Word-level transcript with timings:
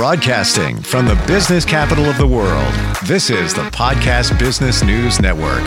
Broadcasting 0.00 0.80
from 0.80 1.04
the 1.04 1.22
business 1.26 1.62
capital 1.62 2.06
of 2.06 2.16
the 2.16 2.26
world, 2.26 2.72
this 3.04 3.28
is 3.28 3.52
the 3.52 3.64
Podcast 3.64 4.38
Business 4.38 4.82
News 4.82 5.20
Network. 5.20 5.60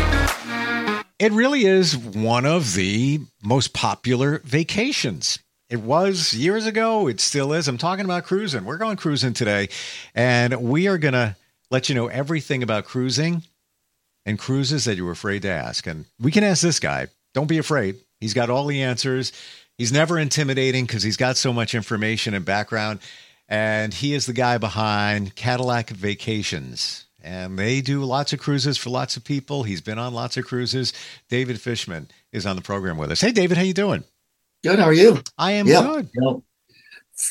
It 1.19 1.31
really 1.33 1.65
is 1.65 1.95
one 1.95 2.47
of 2.47 2.73
the 2.73 3.19
most 3.43 3.75
popular 3.75 4.39
vacations. 4.39 5.37
It 5.69 5.81
was 5.81 6.33
years 6.33 6.65
ago, 6.65 7.07
it 7.07 7.19
still 7.19 7.53
is. 7.53 7.67
I'm 7.67 7.77
talking 7.77 8.05
about 8.05 8.23
cruising. 8.23 8.65
We're 8.65 8.79
going 8.79 8.97
cruising 8.97 9.33
today, 9.33 9.69
and 10.15 10.63
we 10.63 10.87
are 10.87 10.97
going 10.97 11.13
to 11.13 11.35
let 11.69 11.87
you 11.87 11.93
know 11.93 12.07
everything 12.07 12.63
about 12.63 12.85
cruising 12.85 13.43
and 14.25 14.39
cruises 14.39 14.85
that 14.85 14.95
you 14.95 15.05
were 15.05 15.11
afraid 15.11 15.43
to 15.43 15.49
ask. 15.49 15.85
And 15.85 16.05
we 16.19 16.31
can 16.31 16.43
ask 16.43 16.63
this 16.63 16.79
guy. 16.79 17.05
Don't 17.35 17.45
be 17.45 17.59
afraid. 17.59 17.97
He's 18.19 18.33
got 18.33 18.49
all 18.49 18.65
the 18.65 18.81
answers. 18.81 19.31
He's 19.77 19.91
never 19.91 20.17
intimidating 20.17 20.85
because 20.85 21.03
he's 21.03 21.17
got 21.17 21.37
so 21.37 21.53
much 21.53 21.75
information 21.75 22.33
and 22.33 22.43
background 22.43 22.99
and 23.53 23.93
he 23.93 24.15
is 24.15 24.25
the 24.25 24.33
guy 24.33 24.57
behind 24.57 25.35
Cadillac 25.35 25.91
Vacations. 25.91 27.05
And 27.23 27.57
they 27.57 27.81
do 27.81 28.03
lots 28.03 28.33
of 28.33 28.39
cruises 28.39 28.79
for 28.79 28.89
lots 28.89 29.15
of 29.15 29.23
people. 29.23 29.61
He's 29.61 29.79
been 29.79 29.99
on 29.99 30.11
lots 30.11 30.37
of 30.37 30.45
cruises. 30.45 30.91
David 31.29 31.61
Fishman 31.61 32.07
is 32.31 32.47
on 32.47 32.55
the 32.55 32.63
program 32.63 32.97
with 32.97 33.11
us. 33.11 33.21
Hey, 33.21 33.31
David, 33.31 33.57
how 33.57 33.63
you 33.63 33.75
doing? 33.75 34.03
Good. 34.63 34.79
How 34.79 34.85
are 34.85 34.93
you? 34.93 35.21
I 35.37 35.51
am 35.51 35.67
yep. 35.67 35.83
good. 35.83 36.09
You 36.15 36.21
know, 36.21 36.43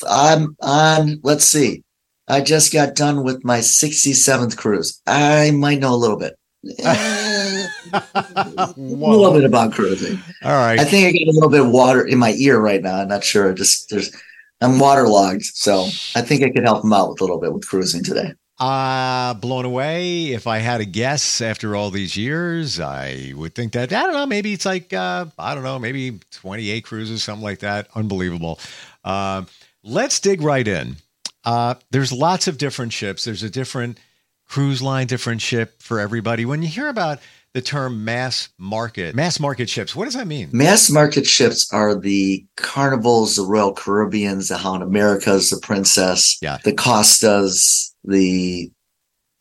I'm 0.09 0.55
on. 0.61 1.19
Let's 1.23 1.43
see. 1.43 1.83
I 2.29 2.39
just 2.39 2.71
got 2.71 2.95
done 2.95 3.25
with 3.25 3.43
my 3.43 3.59
67th 3.59 4.55
cruise. 4.55 5.01
I 5.05 5.51
might 5.51 5.79
know 5.79 5.93
a 5.93 5.97
little 5.97 6.17
bit. 6.17 6.39
a 6.85 8.73
little 8.77 9.33
bit 9.33 9.43
about 9.43 9.73
cruising. 9.73 10.17
All 10.41 10.53
right. 10.53 10.79
I 10.79 10.85
think 10.85 11.05
I 11.05 11.11
get 11.11 11.27
a 11.27 11.33
little 11.33 11.49
bit 11.49 11.59
of 11.59 11.69
water 11.69 12.07
in 12.07 12.17
my 12.17 12.31
ear 12.37 12.61
right 12.61 12.81
now. 12.81 12.95
I'm 12.95 13.09
not 13.09 13.25
sure. 13.25 13.53
Just 13.53 13.89
there's 13.89 14.15
I'm 14.61 14.79
waterlogged, 14.79 15.43
so 15.43 15.85
I 16.15 16.21
think 16.21 16.43
I 16.43 16.49
could 16.49 16.63
help 16.63 16.83
him 16.83 16.93
out 16.93 17.09
with 17.09 17.21
a 17.21 17.23
little 17.23 17.39
bit 17.39 17.53
with 17.53 17.67
cruising 17.67 18.03
today. 18.03 18.33
Uh, 18.59 19.33
blown 19.33 19.65
away. 19.65 20.27
If 20.27 20.47
I 20.47 20.59
had 20.59 20.79
a 20.79 20.85
guess 20.85 21.41
after 21.41 21.75
all 21.75 21.89
these 21.89 22.15
years, 22.15 22.79
I 22.79 23.33
would 23.35 23.55
think 23.55 23.73
that, 23.73 23.91
I 23.91 24.03
don't 24.03 24.13
know, 24.13 24.25
maybe 24.25 24.53
it's 24.53 24.65
like, 24.65 24.93
uh, 24.93 25.25
I 25.37 25.55
don't 25.55 25.63
know, 25.63 25.79
maybe 25.79 26.19
28 26.31 26.85
cruises, 26.85 27.23
something 27.23 27.43
like 27.43 27.59
that. 27.59 27.87
Unbelievable. 27.95 28.59
Uh, 29.03 29.43
let's 29.83 30.19
dig 30.19 30.41
right 30.41 30.67
in. 30.67 30.97
Uh, 31.43 31.75
there's 31.91 32.13
lots 32.13 32.47
of 32.47 32.57
different 32.57 32.93
ships. 32.93 33.25
There's 33.25 33.43
a 33.43 33.49
different 33.49 33.99
cruise 34.47 34.81
line, 34.81 35.07
different 35.07 35.41
ship 35.41 35.81
for 35.81 35.99
everybody. 35.99 36.45
When 36.45 36.61
you 36.61 36.67
hear 36.67 36.87
about 36.87 37.19
the 37.53 37.61
term 37.61 38.03
mass 38.03 38.49
market. 38.57 39.15
Mass 39.15 39.39
market 39.39 39.69
ships. 39.69 39.95
What 39.95 40.05
does 40.05 40.15
that 40.15 40.27
mean? 40.27 40.49
Mass 40.51 40.89
market 40.89 41.25
ships 41.25 41.71
are 41.71 41.95
the 41.95 42.45
Carnivals, 42.57 43.35
the 43.35 43.43
Royal 43.43 43.73
Caribbeans, 43.73 44.47
the 44.47 44.57
Holland 44.57 44.83
Americas, 44.83 45.49
the 45.49 45.59
Princess, 45.59 46.37
yeah. 46.41 46.57
the 46.63 46.73
Costas, 46.73 47.95
the 48.03 48.71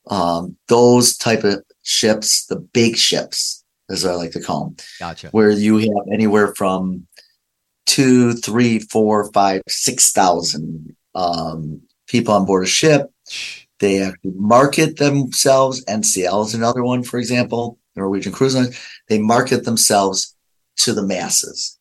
um, 0.09 0.57
those 0.69 1.17
type 1.17 1.45
of 1.45 1.63
ships, 1.83 2.47
the 2.47 2.57
big 2.57 2.97
ships, 2.97 3.65
as 3.89 4.05
I 4.05 4.13
like 4.15 4.33
to 4.33 4.41
call 4.41 4.67
them. 4.67 4.77
Gotcha. 4.99 5.29
Where 5.31 5.51
you 5.51 5.79
have 5.79 6.13
anywhere 6.13 6.55
from 6.55 7.07
two, 7.87 8.35
three, 8.35 8.79
four, 8.79 9.31
five, 9.33 9.63
six 9.69 10.13
thousand 10.13 10.95
um, 11.15 11.81
people 12.07 12.35
on 12.35 12.45
board 12.45 12.65
a 12.65 12.67
ship. 12.67 13.11
They 13.79 14.03
actually 14.03 14.33
market 14.37 14.99
themselves. 14.99 15.85
NCL 15.87 16.47
is 16.47 16.55
another 16.55 16.85
one, 16.85 17.03
for 17.03 17.19
example. 17.19 17.79
Norwegian 17.97 18.33
Cruise 18.33 18.55
Line, 18.55 18.73
they 19.09 19.19
market 19.19 19.65
themselves 19.65 20.35
to 20.79 20.93
the 20.93 21.03
masses. 21.03 21.79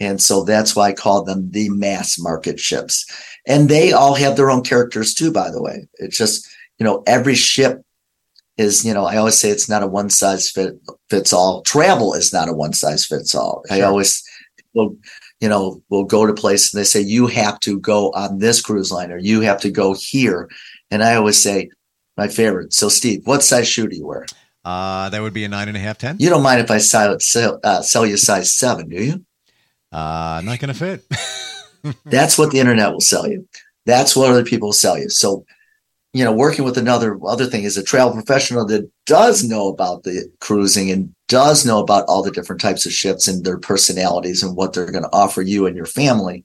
And 0.00 0.22
so 0.22 0.44
that's 0.44 0.76
why 0.76 0.88
I 0.88 0.92
call 0.92 1.24
them 1.24 1.50
the 1.50 1.68
mass 1.70 2.18
market 2.18 2.60
ships. 2.60 3.06
And 3.46 3.68
they 3.68 3.92
all 3.92 4.14
have 4.14 4.36
their 4.36 4.50
own 4.50 4.62
characters 4.62 5.14
too, 5.14 5.32
by 5.32 5.50
the 5.50 5.62
way. 5.62 5.88
It's 5.94 6.16
just, 6.16 6.48
you 6.78 6.84
know, 6.84 7.02
every 7.06 7.34
ship 7.34 7.82
is, 8.56 8.84
you 8.84 8.94
know, 8.94 9.04
I 9.04 9.16
always 9.16 9.38
say 9.38 9.50
it's 9.50 9.68
not 9.68 9.82
a 9.82 9.86
one 9.86 10.10
size 10.10 10.50
fit, 10.50 10.74
fits 11.10 11.32
all. 11.32 11.62
Travel 11.62 12.14
is 12.14 12.32
not 12.32 12.48
a 12.48 12.52
one 12.52 12.72
size 12.72 13.06
fits 13.06 13.34
all. 13.34 13.62
Sure. 13.68 13.76
I 13.76 13.80
always, 13.82 14.22
will, 14.74 14.96
you 15.40 15.48
know, 15.48 15.82
will 15.88 16.04
go 16.04 16.26
to 16.26 16.34
place 16.34 16.72
and 16.72 16.80
they 16.80 16.84
say, 16.84 17.00
you 17.00 17.26
have 17.26 17.58
to 17.60 17.78
go 17.80 18.10
on 18.12 18.38
this 18.38 18.60
cruise 18.60 18.92
line 18.92 19.10
or 19.10 19.18
you 19.18 19.40
have 19.40 19.60
to 19.62 19.70
go 19.70 19.94
here. 19.94 20.48
And 20.90 21.02
I 21.02 21.16
always 21.16 21.42
say, 21.42 21.70
my 22.16 22.28
favorite. 22.28 22.72
So 22.72 22.88
Steve, 22.88 23.26
what 23.26 23.42
size 23.42 23.68
shoe 23.68 23.88
do 23.88 23.96
you 23.96 24.06
wear? 24.06 24.26
Uh, 24.68 25.08
that 25.08 25.22
would 25.22 25.32
be 25.32 25.44
a 25.44 25.48
nine 25.48 25.66
and 25.68 25.78
a 25.78 25.80
half, 25.80 25.96
ten. 25.96 26.16
You 26.18 26.28
don't 26.28 26.42
mind 26.42 26.60
if 26.60 26.70
I 26.70 26.76
sell, 26.76 27.18
sell, 27.20 27.58
uh, 27.64 27.80
sell 27.80 28.04
you 28.04 28.18
size 28.18 28.52
seven, 28.52 28.90
do 28.90 29.02
you? 29.02 29.24
Uh, 29.90 30.42
not 30.44 30.58
going 30.58 30.74
to 30.74 30.74
fit. 30.74 31.04
That's 32.04 32.36
what 32.36 32.50
the 32.50 32.60
internet 32.60 32.92
will 32.92 33.00
sell 33.00 33.26
you. 33.26 33.48
That's 33.86 34.14
what 34.14 34.30
other 34.30 34.44
people 34.44 34.68
will 34.68 34.74
sell 34.74 34.98
you. 34.98 35.08
So, 35.08 35.46
you 36.12 36.22
know, 36.22 36.34
working 36.34 36.66
with 36.66 36.76
another 36.76 37.18
other 37.26 37.46
thing 37.46 37.64
is 37.64 37.78
a 37.78 37.82
travel 37.82 38.12
professional 38.12 38.66
that 38.66 38.90
does 39.06 39.42
know 39.42 39.68
about 39.68 40.02
the 40.02 40.30
cruising 40.40 40.90
and 40.90 41.14
does 41.28 41.64
know 41.64 41.80
about 41.80 42.04
all 42.06 42.22
the 42.22 42.30
different 42.30 42.60
types 42.60 42.84
of 42.84 42.92
ships 42.92 43.26
and 43.26 43.46
their 43.46 43.58
personalities 43.58 44.42
and 44.42 44.54
what 44.54 44.74
they're 44.74 44.92
going 44.92 45.02
to 45.02 45.12
offer 45.14 45.40
you 45.40 45.64
and 45.64 45.76
your 45.76 45.86
family 45.86 46.44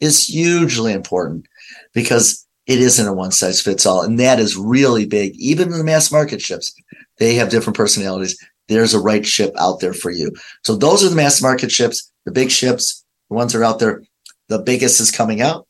is 0.00 0.26
hugely 0.26 0.94
important 0.94 1.44
because 1.92 2.46
it 2.66 2.80
isn't 2.80 3.06
a 3.06 3.12
one 3.12 3.30
size 3.30 3.60
fits 3.60 3.84
all. 3.84 4.00
And 4.00 4.18
that 4.20 4.40
is 4.40 4.56
really 4.56 5.04
big, 5.04 5.36
even 5.36 5.70
in 5.70 5.76
the 5.76 5.84
mass 5.84 6.10
market 6.10 6.40
ships. 6.40 6.74
They 7.18 7.34
have 7.34 7.50
different 7.50 7.76
personalities. 7.76 8.38
There's 8.68 8.94
a 8.94 9.00
right 9.00 9.26
ship 9.26 9.54
out 9.58 9.80
there 9.80 9.94
for 9.94 10.10
you. 10.10 10.32
So 10.62 10.76
those 10.76 11.04
are 11.04 11.08
the 11.08 11.16
mass 11.16 11.42
market 11.42 11.72
ships, 11.72 12.10
the 12.24 12.32
big 12.32 12.50
ships, 12.50 13.04
the 13.28 13.36
ones 13.36 13.52
that 13.52 13.60
are 13.60 13.64
out 13.64 13.78
there. 13.78 14.02
The 14.48 14.58
biggest 14.58 15.00
is 15.00 15.10
coming 15.10 15.40
out. 15.40 15.66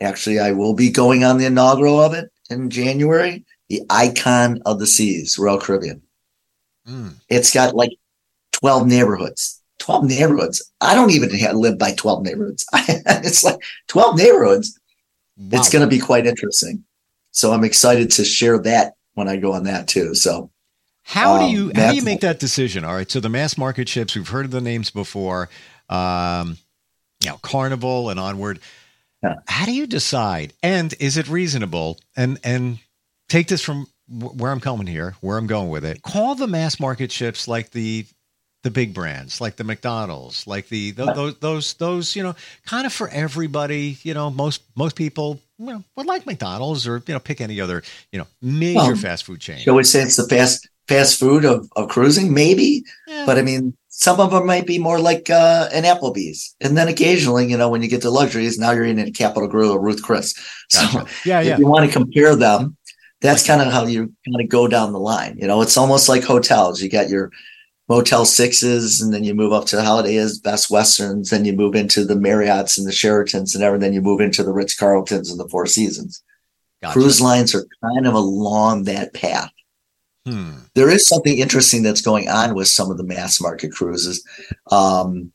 Actually, 0.00 0.38
I 0.38 0.52
will 0.52 0.74
be 0.74 0.90
going 0.90 1.24
on 1.24 1.38
the 1.38 1.46
inaugural 1.46 2.00
of 2.00 2.14
it 2.14 2.30
in 2.48 2.70
January. 2.70 3.44
The 3.68 3.82
Icon 3.88 4.62
of 4.66 4.78
the 4.80 4.86
Seas, 4.86 5.38
Royal 5.38 5.58
Caribbean. 5.58 6.02
Mm. 6.88 7.14
It's 7.28 7.52
got 7.54 7.74
like 7.74 7.92
12 8.52 8.86
neighborhoods. 8.86 9.62
12 9.78 10.04
neighborhoods. 10.06 10.72
I 10.80 10.94
don't 10.94 11.10
even 11.10 11.30
have, 11.30 11.56
live 11.56 11.78
by 11.78 11.92
12 11.92 12.24
neighborhoods. 12.24 12.66
it's 12.72 13.44
like 13.44 13.60
12 13.88 14.16
neighborhoods. 14.16 14.78
Wow. 15.36 15.58
It's 15.58 15.70
going 15.70 15.82
to 15.82 15.88
be 15.88 16.00
quite 16.00 16.26
interesting. 16.26 16.84
So 17.30 17.52
I'm 17.52 17.64
excited 17.64 18.10
to 18.12 18.24
share 18.24 18.58
that 18.62 18.94
when 19.14 19.28
I 19.28 19.36
go 19.36 19.52
on 19.52 19.64
that 19.64 19.88
too. 19.88 20.14
So 20.14 20.50
how 21.10 21.38
do 21.38 21.44
um, 21.44 21.50
you 21.50 21.72
how 21.74 21.90
do 21.90 21.96
you 21.96 22.02
make 22.02 22.20
that 22.20 22.38
decision? 22.38 22.84
All 22.84 22.94
right, 22.94 23.10
so 23.10 23.18
the 23.18 23.28
mass 23.28 23.58
market 23.58 23.88
ships, 23.88 24.14
we've 24.14 24.28
heard 24.28 24.44
of 24.44 24.52
the 24.52 24.60
names 24.60 24.90
before, 24.90 25.48
um, 25.88 26.56
you 27.20 27.30
know, 27.30 27.38
Carnival 27.42 28.10
and 28.10 28.20
onward. 28.20 28.60
Yeah. 29.20 29.34
How 29.48 29.66
do 29.66 29.72
you 29.72 29.88
decide? 29.88 30.52
And 30.62 30.94
is 31.00 31.16
it 31.16 31.28
reasonable? 31.28 31.98
And 32.16 32.38
and 32.44 32.78
take 33.28 33.48
this 33.48 33.60
from 33.60 33.88
where 34.08 34.52
I'm 34.52 34.60
coming 34.60 34.86
here, 34.86 35.16
where 35.20 35.36
I'm 35.36 35.48
going 35.48 35.68
with 35.68 35.84
it. 35.84 36.00
Call 36.02 36.36
the 36.36 36.46
mass 36.46 36.78
market 36.78 37.10
ships 37.10 37.48
like 37.48 37.72
the 37.72 38.06
the 38.62 38.70
big 38.70 38.94
brands, 38.94 39.40
like 39.40 39.56
the 39.56 39.64
McDonald's, 39.64 40.46
like 40.46 40.68
the, 40.68 40.92
the 40.92 41.12
those 41.12 41.38
those 41.38 41.74
those 41.74 42.14
you 42.14 42.22
know, 42.22 42.36
kind 42.66 42.86
of 42.86 42.92
for 42.92 43.08
everybody. 43.08 43.98
You 44.04 44.14
know, 44.14 44.30
most 44.30 44.62
most 44.76 44.94
people 44.94 45.40
you 45.58 45.66
know 45.66 45.82
would 45.96 46.06
like 46.06 46.24
McDonald's 46.24 46.86
or 46.86 47.02
you 47.04 47.14
know 47.14 47.20
pick 47.20 47.40
any 47.40 47.60
other 47.60 47.82
you 48.12 48.20
know 48.20 48.28
major 48.40 48.78
well, 48.78 48.94
fast 48.94 49.24
food 49.24 49.40
chain. 49.40 49.58
You 49.66 49.72
always 49.72 49.90
say 49.90 50.02
it's 50.02 50.14
the 50.14 50.28
fast 50.28 50.68
fast 50.90 51.20
food 51.20 51.44
of, 51.44 51.70
of 51.76 51.88
cruising, 51.88 52.34
maybe. 52.34 52.84
Yeah. 53.06 53.24
But 53.24 53.38
I 53.38 53.42
mean, 53.42 53.74
some 53.88 54.18
of 54.18 54.32
them 54.32 54.44
might 54.44 54.66
be 54.66 54.78
more 54.78 54.98
like 54.98 55.30
uh, 55.30 55.68
an 55.72 55.84
Applebee's. 55.84 56.56
And 56.60 56.76
then 56.76 56.88
occasionally, 56.88 57.46
you 57.48 57.56
know, 57.56 57.68
when 57.68 57.80
you 57.82 57.88
get 57.88 58.02
to 58.02 58.10
luxuries, 58.10 58.58
now 58.58 58.72
you're 58.72 58.84
eating 58.84 59.06
a 59.06 59.12
Capital 59.12 59.48
Grille 59.48 59.70
or 59.70 59.80
Ruth 59.80 60.02
Chris. 60.02 60.34
So 60.68 60.80
gotcha. 60.80 61.10
yeah, 61.24 61.40
yeah. 61.42 61.52
if 61.52 61.58
you 61.60 61.66
want 61.66 61.86
to 61.86 61.92
compare 61.92 62.34
them, 62.34 62.76
that's 63.20 63.46
kind 63.46 63.62
of 63.62 63.72
how 63.72 63.86
you 63.86 64.12
kind 64.26 64.40
of 64.40 64.48
go 64.48 64.66
down 64.66 64.92
the 64.92 64.98
line. 64.98 65.38
You 65.38 65.46
know, 65.46 65.62
it's 65.62 65.76
almost 65.76 66.08
like 66.08 66.24
hotels. 66.24 66.82
You 66.82 66.88
got 66.88 67.08
your 67.08 67.30
Motel 67.88 68.24
Sixes, 68.24 69.00
and 69.00 69.12
then 69.12 69.24
you 69.24 69.34
move 69.34 69.52
up 69.52 69.66
to 69.66 69.76
the 69.76 69.84
Holiday 69.84 70.16
Inns, 70.16 70.38
Best 70.38 70.70
Westerns, 70.70 71.30
then 71.30 71.44
you 71.44 71.52
move 71.52 71.74
into 71.74 72.04
the 72.04 72.14
Marriotts 72.14 72.78
and 72.78 72.86
the 72.86 72.92
Sheratons, 72.92 73.54
and 73.54 73.64
everything. 73.64 73.80
Then 73.80 73.92
you 73.94 74.00
move 74.00 74.20
into 74.20 74.42
the 74.42 74.52
Ritz 74.52 74.76
Carltons 74.76 75.30
and 75.30 75.40
the 75.40 75.48
Four 75.48 75.66
Seasons. 75.66 76.22
Gotcha. 76.82 76.92
Cruise 76.92 77.20
lines 77.20 77.54
are 77.54 77.66
kind 77.82 78.06
of 78.06 78.14
along 78.14 78.84
that 78.84 79.12
path. 79.12 79.50
Hmm. 80.26 80.58
There 80.74 80.90
is 80.90 81.06
something 81.06 81.38
interesting 81.38 81.82
that's 81.82 82.02
going 82.02 82.28
on 82.28 82.54
with 82.54 82.68
some 82.68 82.90
of 82.90 82.98
the 82.98 83.04
mass 83.04 83.40
market 83.40 83.72
cruises, 83.72 84.22
um, 84.70 85.32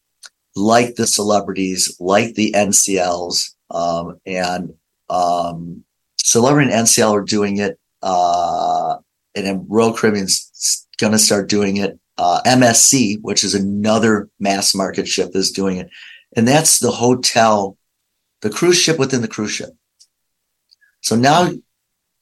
like 0.56 0.96
the 0.96 1.08
celebrities, 1.08 1.98
like 2.00 2.36
the 2.36 2.54
NCLs, 2.56 3.56
um, 3.72 4.20
and 4.26 4.74
um, 5.10 5.84
Celebrity 6.26 6.72
and 6.72 6.88
NCL 6.88 7.12
are 7.12 7.22
doing 7.22 7.58
it, 7.58 7.80
uh, 8.02 8.98
and 9.36 9.46
then 9.46 9.66
Royal 9.70 9.94
Caribbean's 9.94 10.88
going 10.98 11.14
to 11.14 11.20
start 11.20 11.50
doing 11.50 11.78
it. 11.78 12.00
Uh, 12.18 12.42
MSC, 12.48 13.20
which 13.22 13.44
is 13.44 13.54
another 13.54 14.28
mass 14.40 14.74
market 14.74 15.08
ship, 15.08 15.36
is 15.36 15.52
doing 15.52 15.78
it, 15.78 15.88
and 16.36 16.48
that's 16.48 16.80
the 16.80 16.90
hotel, 16.90 17.78
the 18.42 18.50
cruise 18.50 18.80
ship 18.80 18.98
within 18.98 19.22
the 19.22 19.28
cruise 19.28 19.52
ship. 19.52 19.70
So 21.02 21.16
now 21.16 21.52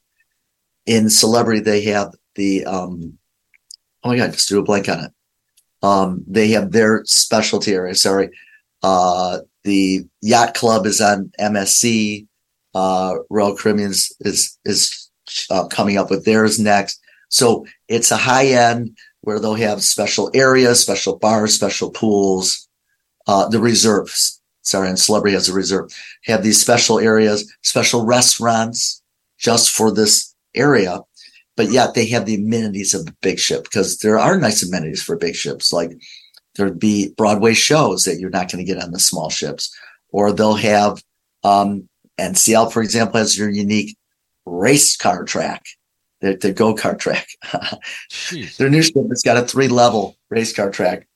In 0.86 1.10
Celebrity 1.10 1.62
they 1.62 1.81
have 1.84 2.14
the 2.36 2.66
um, 2.66 3.18
oh 4.04 4.10
my 4.10 4.18
god, 4.18 4.34
just 4.34 4.50
do 4.50 4.60
a 4.60 4.64
blank 4.64 4.88
on 4.90 5.06
it. 5.06 5.12
Um, 5.84 6.24
they 6.28 6.50
have 6.50 6.72
their 6.72 7.04
specialty 7.06 7.74
area. 7.74 7.94
Sorry, 7.94 8.30
uh, 8.84 9.40
the 9.64 10.06
yacht 10.22 10.54
club 10.54 10.86
is 10.86 11.02
on 11.02 11.31
MSC. 11.40 12.25
Uh, 12.74 13.16
Royal 13.30 13.56
Caribbean's 13.56 14.14
is 14.22 14.58
is 14.66 15.10
uh, 15.50 15.68
coming 15.68 15.98
up 15.98 16.10
with 16.10 16.25
theirs 16.25 16.60
next. 16.60 17.02
So 17.30 17.66
it's 17.88 18.12
a 18.12 18.18
high 18.18 18.48
end 18.48 18.98
where 19.27 19.39
they'll 19.39 19.56
have 19.56 19.83
special 19.83 20.31
areas, 20.33 20.79
special 20.79 21.18
bars, 21.18 21.53
special 21.53 21.91
pools. 21.91 22.68
Uh, 23.27 23.50
the 23.50 23.59
reserves, 23.59 24.41
sorry, 24.62 24.88
and 24.88 24.97
Celebrity 24.97 25.33
has 25.33 25.50
a 25.50 25.53
reserve, 25.53 25.91
have 26.24 26.44
these 26.44 26.62
special 26.62 26.97
areas, 26.97 27.53
special 27.62 28.06
restaurants 28.06 29.03
just 29.38 29.69
for 29.69 29.91
this 29.91 30.33
area 30.56 31.01
but 31.57 31.71
yet 31.71 31.95
they 31.95 32.06
have 32.06 32.25
the 32.25 32.35
amenities 32.35 32.94
of 32.94 33.06
a 33.07 33.15
big 33.21 33.39
ship 33.39 33.63
because 33.63 33.97
there 33.97 34.18
are 34.18 34.39
nice 34.39 34.63
amenities 34.63 35.03
for 35.03 35.18
big 35.18 35.35
ships. 35.35 35.73
Like 35.73 35.91
there'd 36.56 36.80
be 36.80 37.13
Broadway 37.18 37.56
shows 37.56 38.03
that 38.03 38.19
you're 38.19 38.30
not 38.30 38.50
going 38.50 38.63
to 38.63 38.71
get 38.71 38.81
on 38.81 38.91
the 38.91 39.00
small 39.00 39.30
ships, 39.30 39.75
or 40.09 40.31
they'll 40.31 40.53
have, 40.53 41.03
um, 41.44 41.89
NCL, 42.19 42.71
for 42.71 42.81
example, 42.81 43.19
has 43.19 43.38
your 43.38 43.50
unique 43.50 43.97
race 44.45 44.95
car 44.95 45.25
track, 45.25 45.65
their, 46.22 46.36
their 46.36 46.54
go 46.54 46.74
kart 46.74 47.00
track. 47.00 47.28
their 48.58 48.69
new 48.69 48.81
ship 48.81 49.08
has 49.10 49.24
got 49.24 49.38
a 49.38 49.46
three 49.46 49.68
level 49.68 50.18
race 50.30 50.54
car 50.54 50.69
track, 50.69 51.08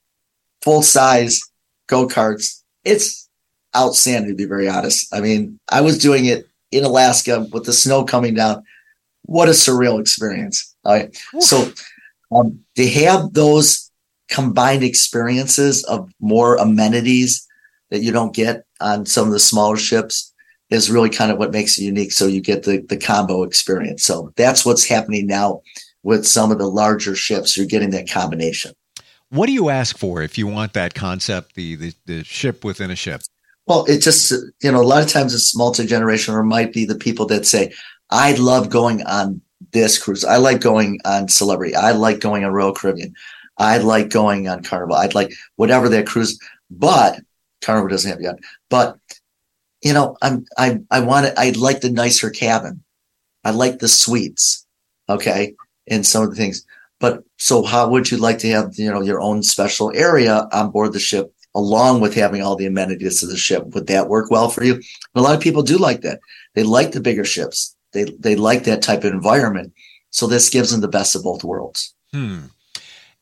full 0.62 0.82
size 0.82 1.42
go 1.88 2.08
karts. 2.08 2.62
It's 2.84 3.30
outstanding 3.76 4.32
to 4.32 4.36
be 4.36 4.46
very 4.46 4.68
honest. 4.68 5.14
I 5.14 5.22
mean, 5.22 5.60
I 5.70 5.82
was 5.82 5.98
doing 5.98 6.26
it 6.26 6.48
in 6.72 6.84
Alaska 6.84 7.48
with 7.52 7.66
the 7.66 7.74
snow 7.74 8.04
coming 8.04 8.36
down 8.36 8.64
what 9.24 9.48
a 9.48 9.52
surreal 9.52 10.00
experience. 10.00 10.76
All 10.84 10.94
right. 10.94 11.16
So 11.40 11.72
um, 12.32 12.60
to 12.76 12.90
have 12.90 13.34
those 13.34 13.92
combined 14.30 14.84
experiences 14.84 15.84
of 15.86 16.10
more 16.20 16.56
amenities 16.56 17.48
that 17.90 18.02
you 18.02 18.12
don't 18.12 18.34
get 18.34 18.66
on 18.80 19.06
some 19.06 19.28
of 19.28 19.34
the 19.34 19.40
smaller 19.40 19.78
ships 19.78 20.31
is 20.72 20.90
really 20.90 21.10
kind 21.10 21.32
of 21.32 21.38
what 21.38 21.52
makes 21.52 21.78
it 21.78 21.84
unique. 21.84 22.12
So 22.12 22.26
you 22.26 22.42
get 22.42 22.64
the, 22.64 22.80
the 22.88 22.98
combo 22.98 23.44
experience. 23.44 24.04
So 24.04 24.34
that's 24.38 24.66
what's 24.66 24.88
happening 24.88 25.28
now 25.28 25.62
with 26.02 26.26
some 26.26 26.52
of 26.52 26.58
the 26.58 26.68
larger 26.68 27.16
ships. 27.16 27.56
You're 27.56 27.68
getting 27.68 27.92
that 27.92 28.10
combination. 28.10 28.74
What 29.30 29.48
do 29.48 29.54
you 29.54 29.70
ask 29.70 29.98
for 29.98 30.22
if 30.22 30.38
you 30.38 30.48
want 30.48 30.74
that 30.74 30.94
concept, 30.94 31.56
the, 31.56 31.76
the, 31.76 31.94
the 32.06 32.24
ship 32.24 32.64
within 32.64 32.90
a 32.90 32.96
ship? 32.96 33.22
Well, 33.68 33.86
it 33.86 34.00
just, 34.00 34.32
you 34.62 34.72
know, 34.72 34.82
a 34.82 34.84
lot 34.84 35.04
of 35.04 35.10
times 35.10 35.34
it's 35.34 35.56
multi 35.56 35.86
generational 35.86 36.34
or 36.34 36.44
might 36.44 36.74
be 36.74 36.86
the 36.86 36.96
people 36.96 37.26
that 37.28 37.46
say, 37.46 37.74
I 38.10 38.34
love 38.34 38.70
going 38.70 39.04
on 39.04 39.42
this 39.72 39.98
cruise. 39.98 40.26
I 40.26 40.38
like 40.38 40.60
going 40.60 41.00
on 41.06 41.28
Celebrity. 41.28 41.76
I 41.76 41.92
like 41.92 42.20
going 42.20 42.44
on 42.44 42.52
Royal 42.52 42.74
Caribbean. 42.74 43.14
I 43.58 43.78
like 43.78 44.10
going 44.10 44.48
on 44.48 44.64
Carnival. 44.64 44.96
I'd 44.96 45.16
like 45.16 45.34
whatever 45.56 45.88
that 45.90 46.08
cruise, 46.08 46.40
but 46.70 47.22
Carnival 47.62 47.90
doesn't 47.90 48.10
have 48.10 48.22
yet. 48.22 48.40
But 48.70 48.98
you 49.82 49.94
know, 49.94 50.18
I'm 50.22 50.46
I 50.58 50.80
I 50.90 51.02
want 51.02 51.28
it. 51.28 51.34
I 51.38 51.52
like 51.52 51.82
the 51.82 51.90
nicer 51.90 52.30
cabin. 52.30 52.84
I 53.44 53.52
like 53.52 53.80
the 53.80 53.88
suites. 53.88 54.66
Okay, 55.10 55.56
and 55.88 56.06
some 56.06 56.24
of 56.24 56.30
the 56.30 56.36
things. 56.36 56.66
But 57.00 57.24
so, 57.38 57.64
how 57.64 57.90
would 57.90 58.12
you 58.12 58.18
like 58.18 58.38
to 58.40 58.50
have 58.50 58.76
you 58.76 58.92
know 58.92 59.02
your 59.02 59.22
own 59.22 59.44
special 59.44 59.92
area 59.96 60.48
on 60.52 60.72
board 60.72 60.94
the 60.94 61.00
ship, 61.00 61.34
along 61.56 62.02
with 62.02 62.14
having 62.14 62.42
all 62.42 62.56
the 62.56 62.68
amenities 62.68 63.24
of 63.24 63.30
the 63.30 63.38
ship? 63.38 63.66
Would 63.74 63.88
that 63.88 64.08
work 64.08 64.30
well 64.30 64.50
for 64.50 64.64
you? 64.64 64.76
And 64.76 64.84
a 65.16 65.22
lot 65.22 65.36
of 65.36 65.42
people 65.42 65.64
do 65.64 65.78
like 65.78 66.02
that. 66.02 66.20
They 66.54 66.64
like 66.64 66.92
the 66.92 67.02
bigger 67.02 67.26
ships. 67.26 67.76
They 67.94 68.06
they 68.20 68.36
like 68.36 68.64
that 68.66 68.84
type 68.84 69.04
of 69.04 69.14
environment. 69.14 69.74
So 70.12 70.28
this 70.28 70.50
gives 70.50 70.72
them 70.72 70.82
the 70.82 70.88
best 70.88 71.16
of 71.16 71.24
both 71.24 71.44
worlds. 71.44 71.94
Hmm. 72.14 72.40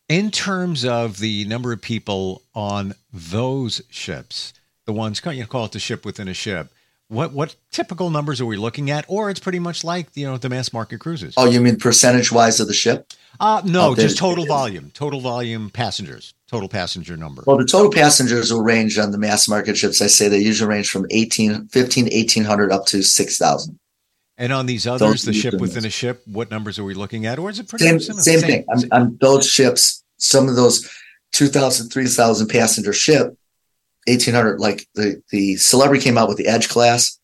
In 0.10 0.32
terms 0.32 0.84
of 0.84 1.20
the 1.20 1.46
number 1.46 1.72
of 1.72 1.82
people 1.82 2.42
on 2.56 2.96
those 3.14 3.84
ships, 3.92 4.54
the 4.90 4.94
ones 4.94 5.22
you 5.24 5.46
call 5.46 5.66
it 5.66 5.72
the 5.72 5.80
ship 5.80 6.04
within 6.04 6.28
a 6.28 6.34
ship, 6.34 6.72
what 7.10 7.32
what 7.32 7.56
typical 7.70 8.10
numbers 8.10 8.42
are 8.42 8.48
we 8.48 8.58
looking 8.58 8.90
at? 8.90 9.06
Or 9.08 9.30
it's 9.30 9.40
pretty 9.40 9.60
much 9.60 9.84
like 9.84 10.08
you 10.16 10.26
know 10.26 10.38
the 10.38 10.50
mass 10.50 10.74
market 10.74 11.00
cruises. 11.00 11.36
Oh, 11.38 11.46
you 11.46 11.62
mean 11.62 11.78
percentage 11.78 12.32
wise 12.32 12.60
of 12.60 12.68
the 12.68 12.74
ship? 12.74 13.14
Uh, 13.40 13.62
no, 13.64 13.94
just 13.94 14.18
total 14.18 14.48
volume, 14.48 14.90
total 14.96 15.20
volume 15.20 15.70
passengers, 15.70 16.34
total 16.48 16.68
passenger 16.68 17.16
number. 17.16 17.44
Well, 17.46 17.58
the 17.58 17.66
total 17.66 17.92
passengers 17.92 18.52
will 18.52 18.64
range 18.64 18.98
on 18.98 19.12
the 19.12 19.20
mass 19.20 19.48
market 19.48 19.78
ships. 19.78 20.02
I 20.02 20.08
say 20.08 20.28
they 20.28 20.40
usually 20.40 20.70
range 20.70 20.90
from 20.90 21.06
18, 21.12 21.68
15, 21.68 22.06
1800 22.06 22.72
up 22.72 22.88
to 22.88 23.04
6,000. 23.04 23.80
And 24.40 24.52
on 24.52 24.66
these 24.66 24.88
others, 24.88 25.24
the 25.24 25.34
ship 25.34 25.54
within 25.62 25.86
a 25.86 25.90
ship, 25.92 26.24
what 26.26 26.50
numbers 26.50 26.80
are 26.80 26.84
we 26.84 26.96
looking 26.96 27.28
at? 27.28 27.38
Or 27.38 27.52
is 27.52 27.60
it 27.60 27.68
pretty 27.70 27.86
same, 27.86 28.00
similar? 28.00 28.24
Same, 28.24 28.40
thing. 28.40 28.66
On, 28.70 28.84
on 28.92 29.18
those 29.22 29.48
ships, 29.48 30.04
some 30.18 30.50
of 30.50 30.56
those 30.56 30.90
2,000, 31.34 31.90
3,000 31.90 32.48
passenger 32.48 32.94
ship, 32.94 33.38
1800, 34.08 34.60
like 34.60 34.88
the, 34.96 35.22
the 35.32 35.56
Celebrity 35.58 36.04
came 36.04 36.18
out 36.18 36.28
with 36.28 36.38
the 36.38 36.48
Edge 36.48 36.70
class. 36.70 37.20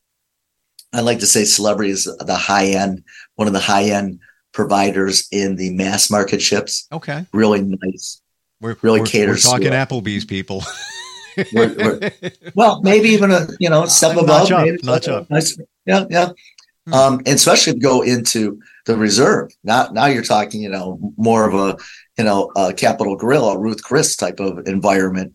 I 0.94 1.02
like 1.02 1.20
to 1.20 1.28
say 1.28 1.46
Celebrity 1.46 1.92
is 1.92 2.06
the 2.06 2.36
high 2.36 2.68
end, 2.68 3.04
one 3.36 3.48
of 3.48 3.54
the 3.54 3.60
high 3.60 3.86
end 3.86 4.20
providers 4.54 5.28
in 5.32 5.56
the 5.56 5.72
mass 5.72 6.10
market 6.10 6.42
ships. 6.42 6.88
Okay. 6.92 7.26
Really 7.34 7.62
nice. 7.62 8.22
We're 8.62 8.78
really 8.82 9.02
we're, 9.02 9.06
caters. 9.06 9.46
We're 9.46 9.52
talking 9.52 9.72
Applebee's 9.72 10.26
people. 10.26 10.64
we're, 11.54 11.76
we're, 11.76 12.12
well, 12.56 12.82
maybe 12.82 13.10
even 13.10 13.32
a 13.32 13.48
you 13.60 13.70
know 13.70 13.86
step 13.86 14.16
above. 14.18 14.52
Up, 14.52 14.68
notch 14.84 15.08
up. 15.08 15.30
Nice. 15.30 15.60
Yeah, 15.86 16.06
yeah. 16.10 16.30
Hmm. 16.88 16.94
Um, 16.94 17.14
and 17.20 17.36
especially 17.36 17.80
go 17.80 18.02
into 18.02 18.60
the 18.86 18.96
reserve. 18.96 19.52
Now, 19.64 19.90
now 19.92 20.06
you're 20.06 20.24
talking, 20.24 20.62
you 20.62 20.70
know, 20.70 21.00
more 21.18 21.48
of 21.48 21.54
a, 21.56 21.78
you 22.18 22.24
know, 22.24 22.52
a 22.56 22.74
Capital 22.74 23.16
Grille, 23.16 23.50
a 23.50 23.58
Ruth 23.58 23.84
Chris 23.84 24.16
type 24.16 24.40
of 24.40 24.68
environment, 24.68 25.34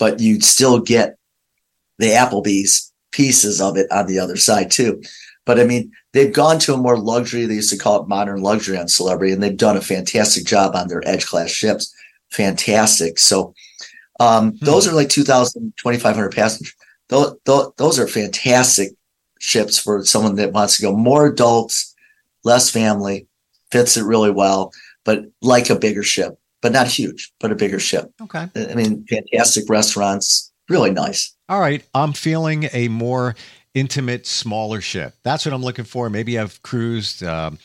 but 0.00 0.18
you'd 0.18 0.42
still 0.42 0.80
get 0.80 1.16
the 1.98 2.06
Applebee's 2.06 2.90
pieces 3.12 3.60
of 3.60 3.76
it 3.76 3.86
on 3.92 4.06
the 4.06 4.18
other 4.18 4.36
side 4.36 4.70
too. 4.70 5.00
But 5.44 5.60
I 5.60 5.64
mean, 5.64 5.92
they've 6.12 6.32
gone 6.32 6.58
to 6.60 6.74
a 6.74 6.78
more 6.78 6.96
luxury. 6.96 7.44
They 7.44 7.54
used 7.54 7.70
to 7.70 7.78
call 7.78 8.02
it 8.02 8.08
modern 8.08 8.40
luxury 8.40 8.78
on 8.78 8.88
Celebrity, 8.88 9.32
and 9.32 9.42
they've 9.42 9.56
done 9.56 9.76
a 9.76 9.82
fantastic 9.82 10.46
job 10.46 10.74
on 10.74 10.88
their 10.88 11.06
Edge 11.06 11.26
class 11.26 11.50
ships. 11.50 11.94
Fantastic. 12.30 13.18
So, 13.18 13.54
um, 14.18 14.52
hmm. 14.52 14.64
those 14.64 14.88
are 14.88 14.94
like 14.94 15.10
2,000, 15.10 15.74
2,500 15.76 16.32
passengers. 16.32 16.74
Those, 17.08 17.36
those, 17.44 17.72
those 17.76 17.98
are 17.98 18.08
fantastic 18.08 18.92
ships 19.38 19.78
for 19.78 20.04
someone 20.04 20.36
that 20.36 20.52
wants 20.52 20.76
to 20.76 20.82
go 20.82 20.96
more 20.96 21.26
adults, 21.26 21.94
less 22.44 22.70
family, 22.70 23.26
fits 23.70 23.96
it 23.96 24.04
really 24.04 24.30
well, 24.30 24.72
but 25.04 25.24
like 25.42 25.68
a 25.68 25.78
bigger 25.78 26.02
ship, 26.02 26.38
but 26.62 26.72
not 26.72 26.86
huge, 26.86 27.32
but 27.40 27.52
a 27.52 27.54
bigger 27.54 27.78
ship. 27.78 28.10
Okay. 28.20 28.48
I 28.54 28.74
mean, 28.74 29.04
fantastic 29.08 29.68
restaurants, 29.68 30.52
really 30.68 30.90
nice. 30.90 31.34
All 31.48 31.60
right. 31.60 31.84
I'm 31.94 32.12
feeling 32.12 32.68
a 32.72 32.88
more 32.88 33.34
intimate, 33.74 34.26
smaller 34.26 34.80
ship. 34.80 35.14
That's 35.22 35.44
what 35.44 35.54
I'm 35.54 35.62
looking 35.62 35.84
for. 35.84 36.10
Maybe 36.10 36.38
I've 36.38 36.62
cruised 36.62 37.22
um, 37.22 37.58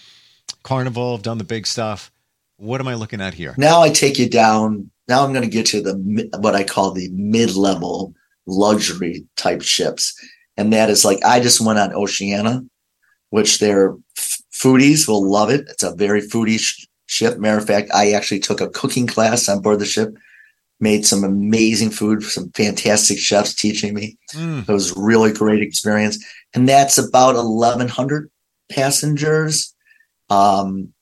Carnival, 0.64 1.16
I've 1.16 1.24
done 1.24 1.38
the 1.38 1.44
big 1.44 1.68
stuff. 1.68 2.12
What 2.58 2.80
am 2.80 2.88
I 2.88 2.96
looking 2.96 3.22
at 3.22 3.34
here? 3.34 3.54
Now 3.58 3.82
I 3.82 3.90
take 3.90 4.18
you 4.18 4.30
down. 4.30 4.90
Now 5.08 5.24
I'm 5.24 5.34
going 5.34 5.44
to 5.44 5.50
get 5.50 5.66
to 5.68 5.82
the 5.82 6.30
what 6.40 6.56
I 6.56 6.64
call 6.64 6.92
the 6.92 7.10
mid-level 7.12 8.14
luxury 8.48 9.26
type 9.36 9.62
ships 9.62 10.16
and 10.58 10.72
that 10.74 10.90
is 10.90 11.04
like 11.04 11.24
I 11.24 11.40
just 11.40 11.62
went 11.62 11.80
on 11.80 11.94
Oceania, 11.94 12.64
which 13.30 13.60
their 13.60 13.96
foodies 14.54 15.08
will 15.08 15.30
love 15.30 15.50
it. 15.50 15.66
It's 15.70 15.84
a 15.84 15.96
very 15.96 16.22
foodie 16.22 16.60
sh- 16.60 16.86
ship. 17.06 17.38
Matter 17.38 17.58
of 17.58 17.68
fact, 17.68 17.90
I 17.94 18.12
actually 18.12 18.40
took 18.40 18.62
a 18.62 18.70
cooking 18.70 19.08
class 19.08 19.48
on 19.50 19.62
board 19.62 19.80
the 19.80 19.86
ship. 19.86 20.16
made 20.80 21.06
some 21.06 21.24
amazing 21.24 21.90
food, 21.90 22.22
some 22.22 22.52
fantastic 22.52 23.18
chefs 23.18 23.54
teaching 23.54 23.94
me. 23.94 24.18
Mm. 24.34 24.68
It 24.68 24.72
was 24.72 24.96
really 24.98 25.32
great 25.32 25.62
experience. 25.62 26.24
And 26.54 26.68
that's 26.68 26.98
about 26.98 27.36
1,100 27.36 28.30
passengers. 28.70 29.74
Um, 30.30 30.94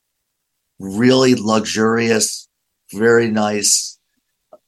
really 0.80 1.34
luxurious, 1.36 2.48
very 2.94 3.32
nice, 3.32 3.98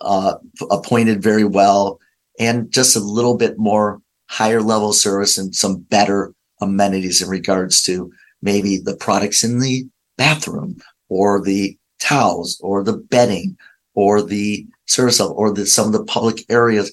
uh, 0.01 0.35
appointed 0.71 1.21
very 1.21 1.43
well, 1.43 1.99
and 2.39 2.71
just 2.71 2.95
a 2.95 2.99
little 2.99 3.37
bit 3.37 3.57
more 3.57 4.01
higher 4.27 4.61
level 4.61 4.93
service 4.93 5.37
and 5.37 5.53
some 5.53 5.77
better 5.77 6.33
amenities 6.61 7.21
in 7.21 7.29
regards 7.29 7.83
to 7.83 8.11
maybe 8.41 8.77
the 8.77 8.95
products 8.95 9.43
in 9.43 9.59
the 9.59 9.85
bathroom 10.17 10.77
or 11.09 11.41
the 11.41 11.77
towels 11.99 12.59
or 12.61 12.83
the 12.83 12.93
bedding 12.97 13.57
or 13.93 14.21
the 14.21 14.67
service 14.85 15.19
or 15.19 15.51
the, 15.51 15.65
some 15.65 15.87
of 15.87 15.93
the 15.93 16.03
public 16.05 16.43
areas 16.49 16.91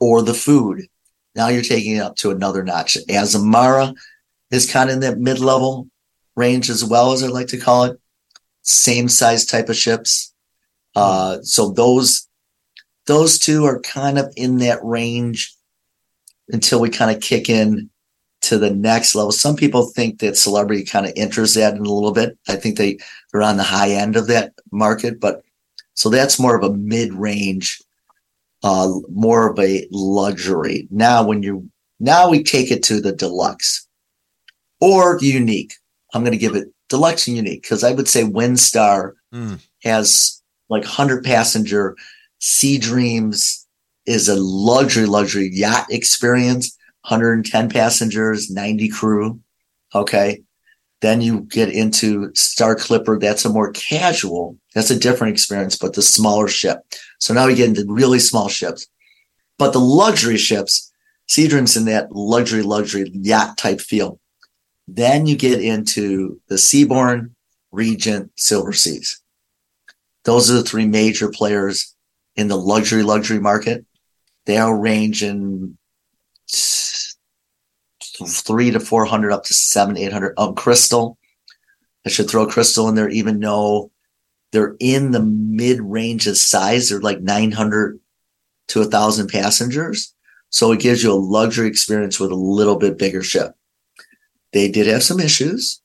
or 0.00 0.22
the 0.22 0.34
food. 0.34 0.86
Now 1.34 1.48
you're 1.48 1.62
taking 1.62 1.96
it 1.96 2.00
up 2.00 2.16
to 2.16 2.30
another 2.30 2.62
notch. 2.64 2.96
Azamara 3.08 3.94
is 4.50 4.70
kind 4.70 4.90
of 4.90 4.94
in 4.94 5.00
that 5.00 5.18
mid 5.18 5.38
level 5.38 5.88
range 6.36 6.70
as 6.70 6.84
well, 6.84 7.12
as 7.12 7.22
I 7.22 7.28
like 7.28 7.48
to 7.48 7.58
call 7.58 7.84
it. 7.84 8.00
Same 8.62 9.08
size 9.08 9.44
type 9.44 9.68
of 9.68 9.76
ships. 9.76 10.32
Uh, 10.94 11.38
so 11.42 11.70
those 11.70 12.26
those 13.06 13.38
two 13.38 13.64
are 13.64 13.80
kind 13.80 14.18
of 14.18 14.32
in 14.36 14.58
that 14.58 14.84
range 14.84 15.54
until 16.48 16.80
we 16.80 16.90
kind 16.90 17.14
of 17.14 17.22
kick 17.22 17.48
in 17.48 17.88
to 18.48 18.58
the 18.58 18.70
next 18.70 19.14
level. 19.14 19.32
Some 19.32 19.56
people 19.56 19.86
think 19.86 20.20
that 20.20 20.36
celebrity 20.36 20.84
kind 20.84 21.06
of 21.06 21.12
enters 21.16 21.54
that 21.54 21.74
in 21.74 21.80
a 21.80 21.92
little 21.92 22.12
bit. 22.12 22.38
I 22.48 22.56
think 22.56 22.76
they 22.76 22.98
they're 23.32 23.42
on 23.42 23.56
the 23.56 23.62
high 23.62 23.90
end 23.90 24.16
of 24.16 24.26
that 24.28 24.54
market, 24.72 25.20
but 25.20 25.42
so 25.94 26.08
that's 26.08 26.38
more 26.38 26.56
of 26.56 26.64
a 26.64 26.74
mid 26.74 27.12
range, 27.12 27.82
uh, 28.62 28.90
more 29.10 29.50
of 29.50 29.58
a 29.58 29.86
luxury. 29.90 30.88
Now, 30.90 31.24
when 31.24 31.42
you 31.42 31.68
now 32.00 32.30
we 32.30 32.42
take 32.42 32.70
it 32.70 32.82
to 32.84 33.00
the 33.00 33.12
deluxe 33.12 33.86
or 34.80 35.18
unique. 35.20 35.74
I'm 36.14 36.22
going 36.22 36.32
to 36.32 36.38
give 36.38 36.54
it 36.54 36.68
deluxe 36.88 37.26
and 37.28 37.36
unique 37.36 37.62
because 37.62 37.84
I 37.84 37.92
would 37.92 38.08
say 38.08 38.22
Windstar 38.22 39.12
mm. 39.34 39.60
has 39.82 40.42
like 40.68 40.84
100 40.84 41.24
passenger. 41.24 41.96
Sea 42.38 42.78
Dreams 42.78 43.66
is 44.06 44.28
a 44.28 44.36
luxury, 44.36 45.06
luxury 45.06 45.50
yacht 45.52 45.86
experience. 45.90 46.77
110 47.02 47.70
passengers, 47.70 48.50
90 48.50 48.88
crew. 48.88 49.40
Okay. 49.94 50.42
Then 51.00 51.20
you 51.20 51.42
get 51.42 51.68
into 51.68 52.34
Star 52.34 52.74
Clipper. 52.74 53.18
That's 53.18 53.44
a 53.44 53.48
more 53.48 53.70
casual, 53.72 54.58
that's 54.74 54.90
a 54.90 54.98
different 54.98 55.32
experience, 55.32 55.76
but 55.76 55.94
the 55.94 56.02
smaller 56.02 56.48
ship. 56.48 56.78
So 57.18 57.32
now 57.34 57.46
we 57.46 57.54
get 57.54 57.68
into 57.68 57.84
really 57.88 58.18
small 58.18 58.48
ships. 58.48 58.86
But 59.58 59.72
the 59.72 59.80
luxury 59.80 60.36
ships, 60.36 60.92
Sea 61.26 61.46
Dreams 61.48 61.76
in 61.76 61.84
that 61.86 62.12
luxury, 62.12 62.62
luxury 62.62 63.10
yacht 63.12 63.58
type 63.58 63.80
feel. 63.80 64.20
Then 64.88 65.26
you 65.26 65.36
get 65.36 65.60
into 65.60 66.40
the 66.48 66.56
Seabourn, 66.56 67.32
Regent, 67.70 68.32
Silver 68.36 68.72
Seas. 68.72 69.20
Those 70.24 70.50
are 70.50 70.54
the 70.54 70.62
three 70.62 70.86
major 70.86 71.30
players 71.30 71.94
in 72.36 72.48
the 72.48 72.56
luxury, 72.56 73.02
luxury 73.02 73.40
market. 73.40 73.84
They 74.46 74.56
are 74.56 74.76
ranging 74.76 75.76
three 78.26 78.70
to 78.70 78.80
400 78.80 79.32
up 79.32 79.44
to 79.44 79.54
seven, 79.54 79.96
800. 79.96 80.34
Um, 80.36 80.54
Crystal. 80.54 81.18
I 82.06 82.10
should 82.10 82.28
throw 82.30 82.46
Crystal 82.46 82.88
in 82.88 82.94
there, 82.94 83.08
even 83.08 83.40
though 83.40 83.90
they're 84.52 84.76
in 84.80 85.10
the 85.10 85.22
mid 85.22 85.80
range 85.80 86.26
of 86.26 86.36
size. 86.36 86.88
They're 86.88 87.00
like 87.00 87.20
900 87.20 88.00
to 88.68 88.80
a 88.80 88.84
thousand 88.84 89.28
passengers. 89.28 90.14
So 90.50 90.72
it 90.72 90.80
gives 90.80 91.02
you 91.02 91.12
a 91.12 91.14
luxury 91.14 91.68
experience 91.68 92.18
with 92.18 92.30
a 92.30 92.36
little 92.36 92.76
bit 92.76 92.98
bigger 92.98 93.22
ship. 93.22 93.52
They 94.52 94.70
did 94.70 94.86
have 94.86 95.02
some 95.02 95.20
issues. 95.20 95.82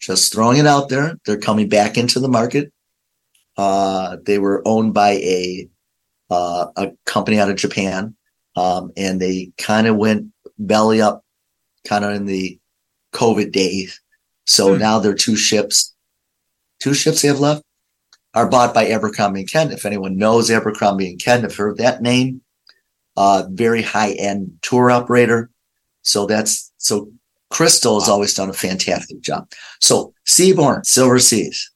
Just 0.00 0.32
throwing 0.32 0.58
it 0.58 0.66
out 0.66 0.88
there. 0.88 1.18
They're 1.24 1.38
coming 1.38 1.68
back 1.68 1.96
into 1.96 2.20
the 2.20 2.28
market. 2.28 2.72
Uh, 3.56 4.18
they 4.24 4.38
were 4.38 4.62
owned 4.66 4.94
by 4.94 5.12
a 5.12 5.68
uh, 6.30 6.66
a 6.76 6.92
company 7.06 7.38
out 7.38 7.50
of 7.50 7.56
Japan, 7.56 8.16
um, 8.56 8.92
and 8.96 9.20
they 9.20 9.52
kind 9.58 9.86
of 9.86 9.96
went 9.96 10.26
belly 10.58 11.00
up 11.00 11.23
kind 11.84 12.04
of 12.04 12.12
in 12.12 12.26
the 12.26 12.58
COVID 13.12 13.52
days. 13.52 14.00
So 14.46 14.74
hmm. 14.74 14.80
now 14.80 14.98
there 14.98 15.12
are 15.12 15.16
two 15.16 15.36
ships, 15.36 15.94
two 16.80 16.94
ships 16.94 17.22
they 17.22 17.28
have 17.28 17.40
left 17.40 17.62
are 18.34 18.48
bought 18.48 18.74
by 18.74 18.88
Abercrombie 18.88 19.40
and 19.40 19.50
Kent. 19.50 19.72
If 19.72 19.86
anyone 19.86 20.18
knows 20.18 20.50
Abercrombie 20.50 21.08
and 21.08 21.20
Kent, 21.20 21.44
have 21.44 21.56
heard 21.56 21.78
that 21.78 22.02
name, 22.02 22.42
uh, 23.16 23.44
very 23.48 23.82
high 23.82 24.12
end 24.12 24.58
tour 24.60 24.90
operator. 24.90 25.50
So 26.02 26.26
that's 26.26 26.72
so 26.78 27.10
Crystal 27.50 28.00
has 28.00 28.08
always 28.08 28.34
done 28.34 28.50
a 28.50 28.54
fantastic 28.54 29.20
job. 29.20 29.48
So 29.80 30.12
Seabourn, 30.26 30.84
Silver 30.84 31.20
Seas, 31.20 31.70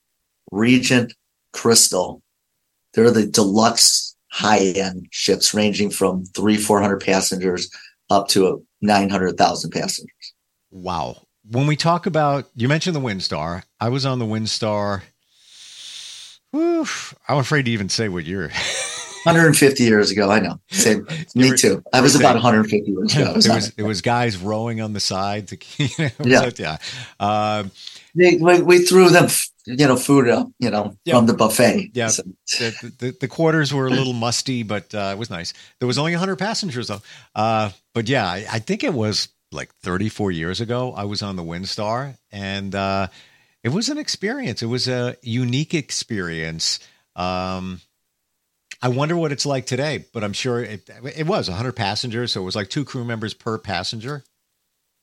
Regent, 0.50 1.14
Crystal, 1.52 2.20
they're 2.92 3.10
the 3.10 3.26
deluxe 3.26 4.16
high 4.30 4.58
end 4.58 5.06
ships 5.10 5.54
ranging 5.54 5.90
from 5.90 6.24
three, 6.26 6.56
400 6.56 7.00
passengers 7.00 7.70
up 8.10 8.28
to 8.28 8.48
a 8.48 8.56
900,000 8.80 9.70
passengers. 9.70 10.34
Wow. 10.70 11.22
When 11.50 11.66
we 11.66 11.76
talk 11.76 12.06
about, 12.06 12.46
you 12.54 12.68
mentioned 12.68 12.94
the 12.94 13.00
Windstar. 13.00 13.62
I 13.80 13.88
was 13.88 14.04
on 14.04 14.18
the 14.18 14.26
Windstar. 14.26 15.02
Whew, 16.50 16.86
I'm 17.28 17.38
afraid 17.38 17.64
to 17.66 17.70
even 17.70 17.88
say 17.88 18.08
what 18.08 18.24
year. 18.24 18.50
150 19.24 19.84
years 19.84 20.10
ago. 20.10 20.30
I 20.30 20.40
know. 20.40 20.60
Same. 20.70 21.06
Me 21.34 21.54
too. 21.54 21.82
I 21.92 22.00
was 22.00 22.14
about 22.14 22.34
150 22.34 22.90
years 22.90 23.14
ago. 23.14 23.30
it 23.30 23.48
was 23.48 23.72
it 23.78 23.82
was 23.82 24.00
guys 24.00 24.36
rowing 24.38 24.80
on 24.80 24.92
the 24.92 25.00
side 25.00 25.48
to 25.48 25.58
you 25.78 25.88
know, 25.98 26.10
yeah 26.24 26.50
yeah. 26.58 26.78
Um, 27.20 27.70
they, 28.14 28.36
we, 28.36 28.62
we, 28.62 28.78
threw 28.80 29.10
them 29.10 29.28
you 29.68 29.86
know 29.86 29.96
food 29.96 30.28
up 30.28 30.48
you 30.58 30.70
know 30.70 30.94
from 31.08 31.26
the 31.26 31.34
buffet. 31.34 31.90
Yeah. 31.94 32.08
So. 32.08 32.22
The, 32.58 32.92
the, 32.98 33.16
the, 33.20 33.28
quarters 33.28 33.72
were 33.72 33.86
a 33.86 33.90
little 33.90 34.12
musty, 34.12 34.62
but 34.62 34.94
uh, 34.94 35.10
it 35.12 35.18
was 35.18 35.30
nice. 35.30 35.52
There 35.78 35.86
was 35.86 35.98
only 35.98 36.12
100 36.12 36.36
passengers 36.36 36.88
though. 36.88 37.02
Uh, 37.34 37.70
but 37.94 38.08
yeah, 38.08 38.26
I, 38.26 38.46
I, 38.50 38.58
think 38.58 38.84
it 38.84 38.94
was 38.94 39.28
like 39.52 39.72
34 39.82 40.30
years 40.30 40.60
ago. 40.60 40.92
I 40.92 41.04
was 41.04 41.22
on 41.22 41.36
the 41.36 41.42
Windstar, 41.42 42.16
and 42.32 42.74
uh, 42.74 43.08
it 43.62 43.68
was 43.68 43.88
an 43.88 43.98
experience. 43.98 44.62
It 44.62 44.66
was 44.66 44.88
a 44.88 45.16
unique 45.22 45.74
experience. 45.74 46.80
Um, 47.14 47.80
I 48.80 48.88
wonder 48.88 49.16
what 49.16 49.32
it's 49.32 49.46
like 49.46 49.66
today, 49.66 50.04
but 50.12 50.22
I'm 50.22 50.32
sure 50.32 50.62
it, 50.62 50.88
it 51.16 51.26
was 51.26 51.48
100 51.48 51.72
passengers, 51.72 52.32
so 52.32 52.40
it 52.40 52.44
was 52.44 52.56
like 52.56 52.70
two 52.70 52.84
crew 52.84 53.04
members 53.04 53.34
per 53.34 53.58
passenger. 53.58 54.24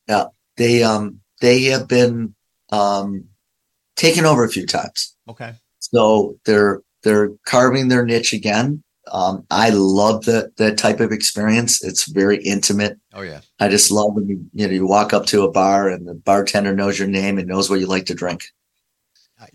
Yeah, 0.07 0.25
they 0.57 0.83
um 0.83 1.21
they 1.41 1.63
have 1.65 1.87
been 1.87 2.35
um 2.71 3.25
taken 3.95 4.25
over 4.25 4.43
a 4.43 4.49
few 4.49 4.65
times. 4.65 5.15
Okay, 5.29 5.53
so 5.79 6.37
they're 6.45 6.81
they're 7.03 7.29
carving 7.45 7.87
their 7.87 8.05
niche 8.05 8.33
again. 8.33 8.83
Um, 9.11 9.45
I 9.51 9.69
love 9.69 10.25
that 10.25 10.55
that 10.57 10.77
type 10.77 10.99
of 10.99 11.11
experience. 11.11 11.83
It's 11.83 12.09
very 12.09 12.37
intimate. 12.43 12.97
Oh 13.13 13.21
yeah, 13.21 13.41
I 13.59 13.69
just 13.69 13.91
love 13.91 14.13
when 14.13 14.27
you 14.27 14.45
you 14.53 14.67
know 14.67 14.73
you 14.73 14.87
walk 14.87 15.13
up 15.13 15.25
to 15.27 15.43
a 15.43 15.51
bar 15.51 15.89
and 15.89 16.07
the 16.07 16.15
bartender 16.15 16.73
knows 16.73 16.97
your 16.97 17.07
name 17.07 17.37
and 17.37 17.47
knows 17.47 17.69
what 17.69 17.79
you 17.79 17.87
like 17.87 18.07
to 18.07 18.15
drink. 18.15 18.45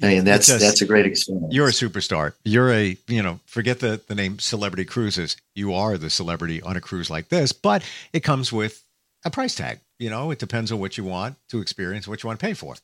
I 0.02 0.06
mean, 0.06 0.25
that's 0.25 0.47
that's 0.47 0.82
a 0.82 0.87
great 0.87 1.06
experience. 1.06 1.52
You're 1.52 1.68
a 1.68 1.73
superstar. 1.73 2.35
You're 2.44 2.73
a 2.73 2.97
you 3.09 3.23
know 3.23 3.40
forget 3.47 3.80
the 3.80 4.00
the 4.06 4.14
name 4.14 4.38
Celebrity 4.38 4.85
Cruises. 4.85 5.37
You 5.54 5.75
are 5.75 5.99
the 5.99 6.11
celebrity 6.11 6.62
on 6.62 6.76
a 6.76 6.80
cruise 6.80 7.11
like 7.11 7.28
this, 7.28 7.52
but 7.52 7.82
it 8.12 8.20
comes 8.20 8.52
with 8.52 8.85
a 9.25 9.30
price 9.30 9.54
tag. 9.54 9.80
You 9.99 10.11
know, 10.11 10.30
it 10.30 10.38
depends 10.38 10.70
on 10.70 10.80
what 10.80 10.97
you 10.97 11.04
want 11.04 11.37
to 11.49 11.61
experience, 11.61 12.06
what 12.06 12.23
you 12.23 12.26
want 12.26 12.38
to 12.40 12.47
pay 12.47 12.54
for. 12.54 12.76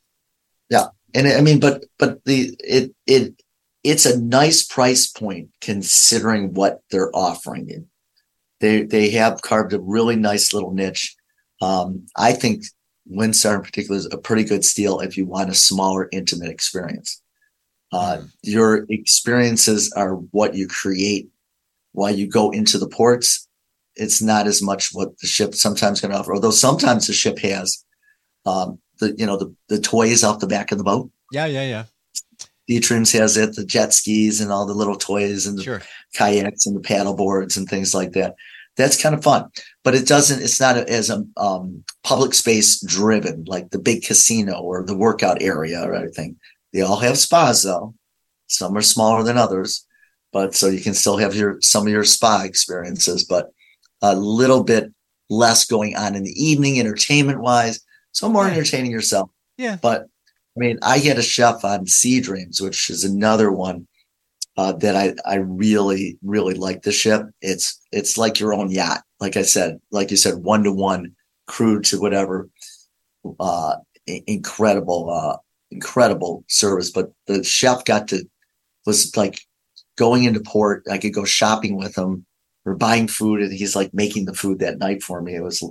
Yeah, 0.69 0.87
and 1.13 1.27
I 1.27 1.41
mean, 1.41 1.59
but 1.59 1.85
but 1.97 2.23
the 2.25 2.55
it 2.59 2.93
it 3.05 3.41
it's 3.83 4.05
a 4.05 4.19
nice 4.19 4.63
price 4.63 5.07
point 5.07 5.49
considering 5.61 6.53
what 6.53 6.81
they're 6.91 7.15
offering 7.15 7.69
you. 7.69 7.87
They 8.59 8.83
they 8.83 9.09
have 9.11 9.41
carved 9.41 9.73
a 9.73 9.79
really 9.79 10.15
nice 10.15 10.53
little 10.53 10.73
niche. 10.73 11.15
Um, 11.61 12.07
I 12.15 12.33
think 12.33 12.63
Windstar 13.09 13.55
in 13.55 13.61
particular 13.61 13.97
is 13.97 14.09
a 14.11 14.17
pretty 14.17 14.43
good 14.43 14.65
steal 14.65 14.99
if 14.99 15.17
you 15.17 15.25
want 15.25 15.49
a 15.49 15.55
smaller, 15.55 16.09
intimate 16.11 16.49
experience. 16.49 17.21
Uh. 17.91 18.23
Your 18.43 18.85
experiences 18.89 19.93
are 19.95 20.15
what 20.15 20.55
you 20.55 20.67
create 20.67 21.29
while 21.93 22.13
you 22.13 22.27
go 22.27 22.51
into 22.51 22.77
the 22.77 22.89
ports. 22.89 23.47
It's 23.95 24.21
not 24.21 24.45
as 24.45 24.61
much 24.61 24.89
what 24.93 25.17
the 25.19 25.27
ship 25.27 25.55
sometimes 25.55 26.01
can 26.01 26.11
offer, 26.11 26.33
although 26.33 26.51
sometimes 26.51 27.07
the 27.07 27.13
ship 27.13 27.39
has 27.39 27.83
um, 28.45 28.79
the 28.99 29.15
you 29.17 29.25
know 29.25 29.37
the 29.37 29.53
the 29.69 29.79
toys 29.79 30.23
off 30.23 30.39
the 30.39 30.47
back 30.47 30.71
of 30.71 30.77
the 30.77 30.83
boat. 30.83 31.09
Yeah, 31.31 31.45
yeah, 31.45 31.63
yeah. 31.63 31.83
Sea 32.69 32.79
Dreams 32.79 33.11
has 33.13 33.37
it, 33.37 33.55
the 33.55 33.65
jet 33.65 33.93
skis 33.93 34.41
and 34.41 34.51
all 34.51 34.65
the 34.65 34.73
little 34.73 34.97
toys 34.97 35.45
and 35.45 35.57
the 35.57 35.63
sure. 35.63 35.81
kayaks 36.13 36.65
and 36.65 36.75
the 36.75 36.81
paddle 36.81 37.15
boards 37.15 37.55
and 37.57 37.67
things 37.67 37.93
like 37.93 38.11
that 38.11 38.35
that's 38.75 39.01
kind 39.01 39.15
of 39.15 39.23
fun 39.23 39.49
but 39.83 39.95
it 39.95 40.05
doesn't 40.05 40.43
it's 40.43 40.59
not 40.59 40.77
as 40.77 41.09
a 41.09 41.25
um, 41.37 41.83
public 42.03 42.31
space 42.33 42.79
driven 42.85 43.43
like 43.45 43.71
the 43.71 43.79
big 43.79 44.03
casino 44.03 44.59
or 44.59 44.83
the 44.83 44.95
workout 44.95 45.41
area 45.41 45.81
or 45.81 45.95
anything 45.95 46.35
they 46.73 46.81
all 46.81 46.97
have 46.97 47.17
spas 47.17 47.63
though 47.63 47.95
some 48.45 48.77
are 48.77 48.81
smaller 48.81 49.23
than 49.23 49.35
others 49.35 49.87
but 50.37 50.53
so 50.53 50.67
you 50.67 50.81
can 50.81 50.93
still 50.93 51.17
have 51.17 51.35
your 51.35 51.59
some 51.61 51.87
of 51.87 51.91
your 51.91 52.03
spa 52.03 52.43
experiences, 52.43 53.23
but 53.23 53.51
a 54.01 54.15
little 54.15 54.63
bit 54.63 54.93
less 55.29 55.65
going 55.65 55.95
on 55.95 56.15
in 56.15 56.23
the 56.23 56.43
evening, 56.43 56.79
entertainment 56.79 57.39
wise. 57.39 57.79
So 58.17 58.27
more 58.27 58.47
entertaining 58.47 58.89
yourself. 58.89 59.29
Yeah. 59.59 59.77
But 59.79 60.01
I 60.01 60.59
mean, 60.59 60.79
I 60.81 60.97
had 60.97 61.19
a 61.19 61.21
chef 61.21 61.63
on 61.63 61.85
Sea 61.85 62.19
Dreams, 62.19 62.59
which 62.59 62.89
is 62.89 63.03
another 63.03 63.51
one 63.51 63.87
uh, 64.57 64.71
that 64.73 64.95
I 64.95 65.13
I 65.23 65.35
really 65.35 66.17
really 66.23 66.55
like 66.55 66.81
the 66.81 66.91
ship. 66.91 67.27
It's 67.41 67.79
it's 67.91 68.17
like 68.17 68.39
your 68.39 68.55
own 68.55 68.71
yacht. 68.71 69.03
Like 69.19 69.37
I 69.37 69.43
said, 69.43 69.79
like 69.91 70.09
you 70.09 70.17
said, 70.17 70.37
one 70.37 70.63
to 70.63 70.71
one 70.71 71.15
crew 71.45 71.79
to 71.81 72.01
whatever. 72.01 72.49
Uh, 73.39 73.75
incredible, 74.07 75.11
uh, 75.11 75.37
incredible 75.69 76.43
service. 76.47 76.89
But 76.89 77.11
the 77.27 77.43
chef 77.43 77.85
got 77.85 78.07
to 78.07 78.23
was 78.87 79.15
like 79.15 79.41
going 79.95 80.23
into 80.23 80.39
port. 80.39 80.83
I 80.89 80.97
could 80.97 81.13
go 81.13 81.23
shopping 81.23 81.77
with 81.77 81.95
him 81.95 82.25
or 82.65 82.73
buying 82.75 83.07
food, 83.07 83.41
and 83.41 83.53
he's 83.53 83.75
like 83.75 83.93
making 83.93 84.25
the 84.25 84.33
food 84.33 84.57
that 84.57 84.79
night 84.79 85.03
for 85.03 85.21
me. 85.21 85.35
It 85.35 85.43
was. 85.43 85.63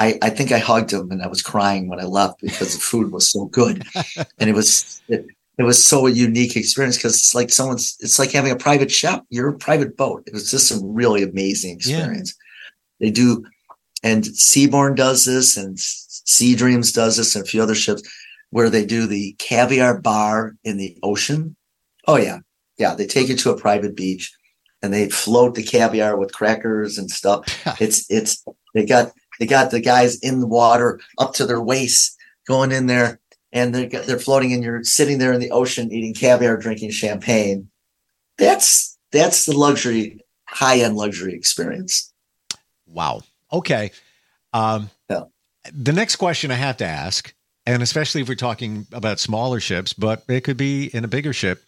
I, 0.00 0.18
I 0.22 0.30
think 0.30 0.50
I 0.50 0.58
hugged 0.58 0.92
him 0.92 1.10
and 1.10 1.22
I 1.22 1.28
was 1.28 1.42
crying 1.42 1.86
when 1.86 2.00
I 2.00 2.04
left 2.04 2.40
because 2.40 2.74
the 2.74 2.80
food 2.80 3.12
was 3.12 3.30
so 3.30 3.44
good, 3.44 3.84
and 4.38 4.48
it 4.48 4.54
was 4.54 5.02
it, 5.08 5.26
it 5.58 5.64
was 5.64 5.84
so 5.84 6.06
a 6.06 6.10
unique 6.10 6.56
experience 6.56 6.96
because 6.96 7.16
it's 7.16 7.34
like 7.34 7.50
someone's 7.50 7.98
it's 8.00 8.18
like 8.18 8.32
having 8.32 8.50
a 8.50 8.56
private 8.56 8.90
chef 8.90 9.20
you're 9.28 9.50
a 9.50 9.58
private 9.58 9.98
boat. 9.98 10.22
It 10.26 10.32
was 10.32 10.50
just 10.50 10.72
a 10.72 10.80
really 10.82 11.22
amazing 11.22 11.76
experience. 11.76 12.34
Yeah. 12.98 13.06
they 13.06 13.10
do 13.12 13.44
and 14.02 14.24
seabourn 14.24 14.96
does 14.96 15.26
this 15.26 15.58
and 15.58 15.78
sea 15.78 16.54
dreams 16.54 16.92
does 16.92 17.18
this 17.18 17.36
and 17.36 17.44
a 17.44 17.48
few 17.48 17.62
other 17.62 17.74
ships 17.74 18.02
where 18.48 18.70
they 18.70 18.86
do 18.86 19.06
the 19.06 19.36
caviar 19.38 20.00
bar 20.00 20.56
in 20.64 20.78
the 20.78 20.96
ocean. 21.02 21.56
Oh 22.06 22.16
yeah. 22.16 22.38
Yeah 22.78 22.94
they 22.94 23.06
take 23.06 23.28
you 23.28 23.36
to 23.36 23.50
a 23.50 23.60
private 23.60 23.94
beach 23.94 24.32
and 24.80 24.94
they 24.94 25.10
float 25.10 25.56
the 25.56 25.62
caviar 25.62 26.16
with 26.16 26.32
crackers 26.32 26.96
and 26.96 27.10
stuff. 27.10 27.44
It's 27.82 28.10
it's 28.10 28.42
they 28.72 28.86
got 28.86 29.12
they 29.40 29.46
got 29.46 29.72
the 29.72 29.80
guys 29.80 30.16
in 30.20 30.38
the 30.38 30.46
water 30.46 31.00
up 31.18 31.34
to 31.34 31.46
their 31.46 31.60
waist 31.60 32.16
going 32.46 32.70
in 32.70 32.86
there 32.86 33.18
and 33.52 33.74
they're 33.74 33.88
they're 33.88 34.18
floating 34.18 34.52
and 34.52 34.62
you're 34.62 34.84
sitting 34.84 35.18
there 35.18 35.32
in 35.32 35.40
the 35.40 35.50
ocean 35.50 35.90
eating 35.90 36.14
caviar, 36.14 36.56
drinking 36.56 36.90
champagne. 36.90 37.68
That's 38.38 38.96
that's 39.10 39.46
the 39.46 39.56
luxury, 39.56 40.20
high 40.46 40.80
end 40.80 40.96
luxury 40.96 41.34
experience. 41.34 42.12
Wow. 42.86 43.22
Okay. 43.52 43.90
Um, 44.52 44.90
yeah. 45.08 45.24
The 45.72 45.92
next 45.92 46.16
question 46.16 46.50
I 46.50 46.54
have 46.54 46.76
to 46.78 46.86
ask, 46.86 47.34
and 47.66 47.82
especially 47.82 48.20
if 48.20 48.28
we're 48.28 48.34
talking 48.34 48.86
about 48.92 49.18
smaller 49.18 49.58
ships, 49.58 49.92
but 49.92 50.22
it 50.28 50.42
could 50.42 50.56
be 50.56 50.86
in 50.94 51.04
a 51.04 51.08
bigger 51.08 51.32
ship. 51.32 51.62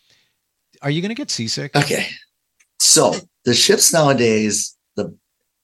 Are 0.83 0.91
you 0.91 1.01
going 1.01 1.11
to 1.11 1.15
get 1.15 1.31
seasick? 1.31 1.77
Okay. 1.77 2.07
So 2.81 3.15
the 3.45 3.55
ships 3.55 3.93
nowadays, 3.93 4.77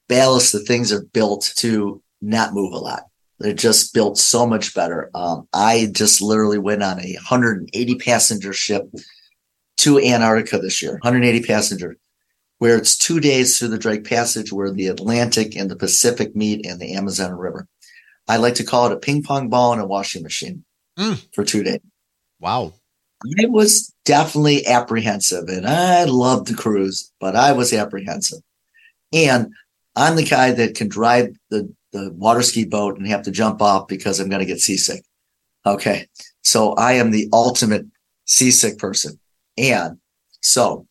ballast, 0.09 0.53
the 0.53 0.61
things 0.61 0.93
are 0.93 1.05
built 1.05 1.53
to 1.57 2.03
not 2.21 2.55
move 2.55 2.73
a 2.73 2.79
lot. 2.79 3.05
They're 3.39 3.53
just 3.53 3.95
built 3.95 4.19
so 4.19 4.47
much 4.47 4.75
better. 4.75 5.11
Um, 5.15 5.47
I 5.53 5.89
just 5.93 6.21
literally 6.21 6.59
went 6.59 6.83
on 6.83 6.99
a 6.99 7.15
180 7.15 7.95
passenger 7.97 8.53
ship 8.53 8.91
to 9.79 10.01
Antarctica 10.01 10.59
this 10.59 10.83
year, 10.83 10.93
180 10.93 11.47
passenger, 11.47 11.97
where 12.59 12.77
it's 12.77 12.99
two 12.99 13.21
days 13.21 13.59
through 13.59 13.69
the 13.69 13.79
Drake 13.79 14.05
Passage 14.05 14.53
where 14.53 14.73
the 14.73 14.89
Atlantic 14.89 15.55
and 15.55 15.71
the 15.71 15.77
Pacific 15.77 16.35
meet 16.35 16.67
and 16.67 16.81
the 16.81 16.95
Amazon 16.95 17.33
River. 17.33 17.69
I 18.27 18.37
like 18.37 18.57
to 18.57 18.65
call 18.65 18.87
it 18.87 18.93
a 18.93 18.97
ping 18.97 19.23
pong 19.23 19.49
ball 19.49 19.73
and 19.73 19.81
a 19.81 19.87
washing 19.87 20.25
machine 20.25 20.65
mm. 20.99 21.25
for 21.33 21.45
two 21.45 21.63
days. 21.63 21.81
Wow. 22.41 22.75
I 23.41 23.47
was 23.47 23.95
definitely 24.05 24.67
apprehensive 24.67 25.49
and 25.49 25.67
I 25.67 26.05
loved 26.05 26.49
the 26.49 26.55
cruise, 26.55 27.13
but 27.21 27.35
I 27.35 27.53
was 27.53 27.73
apprehensive. 27.73 28.41
And 29.13 29.53
I'm 29.99 30.17
the 30.17 30.25
guy 30.25 30.53
that 30.53 30.77
can 30.77 30.89
drive 30.89 31.37
the 31.51 31.73
the 31.93 32.13
water 32.13 32.43
ski 32.43 32.65
boat 32.65 32.99
and 32.99 33.07
have 33.09 33.23
to 33.23 33.31
jump 33.31 33.61
off 33.63 33.89
because 33.89 34.21
I'm 34.21 34.29
going 34.29 34.41
to 34.41 34.47
get 34.47 34.61
seasick. 34.61 35.03
Okay. 35.67 36.07
So 36.43 36.75
I 36.75 36.93
am 36.93 37.11
the 37.11 37.29
ultimate 37.33 37.87
seasick 38.25 38.79
person. 38.79 39.19
And 39.57 39.99
so 40.41 40.87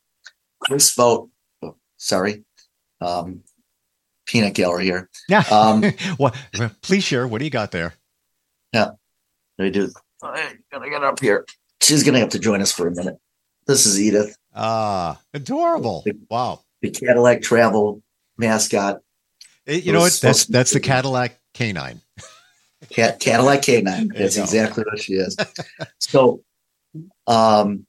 this 0.69 0.95
boat, 0.95 1.29
oh, 1.61 1.75
sorry, 1.97 2.43
um, 2.99 3.43
peanut 4.25 4.55
gallery 4.55 4.85
here. 4.85 5.09
Yeah. 5.29 5.43
Um, 5.51 5.83
well, 6.19 6.33
please 6.81 7.03
share. 7.03 7.27
What 7.27 7.39
do 7.39 7.45
you 7.45 7.51
got 7.51 7.71
there? 7.71 7.93
Yeah. 8.73 8.91
Let 9.57 9.65
me 9.65 9.71
do. 9.71 9.91
I'm 10.21 10.57
gonna 10.71 10.89
get 10.89 11.03
up 11.03 11.19
here. 11.19 11.45
She's 11.81 12.03
gonna 12.03 12.19
have 12.19 12.29
to 12.29 12.39
join 12.39 12.61
us 12.61 12.71
for 12.71 12.87
a 12.87 12.91
minute. 12.91 13.17
This 13.67 13.85
is 13.85 14.01
Edith. 14.01 14.35
Ah, 14.53 15.19
adorable. 15.33 16.01
The, 16.05 16.17
wow. 16.29 16.61
The 16.81 16.89
Cadillac 16.89 17.41
travel 17.41 18.01
mascot 18.37 18.99
it, 19.67 19.83
you 19.83 19.91
know 19.91 19.99
what? 19.99 20.17
That's 20.21 20.45
that's 20.45 20.71
the 20.71 20.79
Cadillac 20.79 21.37
Canine. 21.53 22.01
Cat, 22.89 23.19
Cadillac 23.19 23.63
Canine. 23.63 24.07
That's 24.07 24.37
exactly 24.37 24.83
what 24.89 24.99
she 24.99 25.15
is. 25.15 25.35
so, 25.99 26.41
um, 27.27 27.85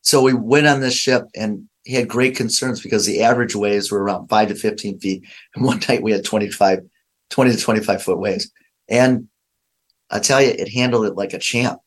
so 0.00 0.22
we 0.22 0.32
went 0.32 0.66
on 0.66 0.80
this 0.80 0.94
ship 0.94 1.24
and 1.34 1.68
he 1.84 1.94
had 1.94 2.08
great 2.08 2.34
concerns 2.34 2.80
because 2.80 3.04
the 3.04 3.22
average 3.22 3.54
waves 3.54 3.92
were 3.92 4.02
around 4.02 4.28
five 4.28 4.48
to 4.48 4.54
15 4.54 4.98
feet. 5.00 5.24
And 5.54 5.64
one 5.66 5.80
night 5.88 6.02
we 6.02 6.12
had 6.12 6.24
25, 6.24 6.80
20 7.30 7.50
to 7.52 7.58
25 7.58 8.02
foot 8.02 8.18
waves. 8.18 8.50
And 8.88 9.28
I 10.10 10.20
tell 10.20 10.40
you, 10.40 10.48
it 10.48 10.72
handled 10.72 11.06
it 11.06 11.14
like 11.14 11.34
a 11.34 11.38
champ. 11.38 11.78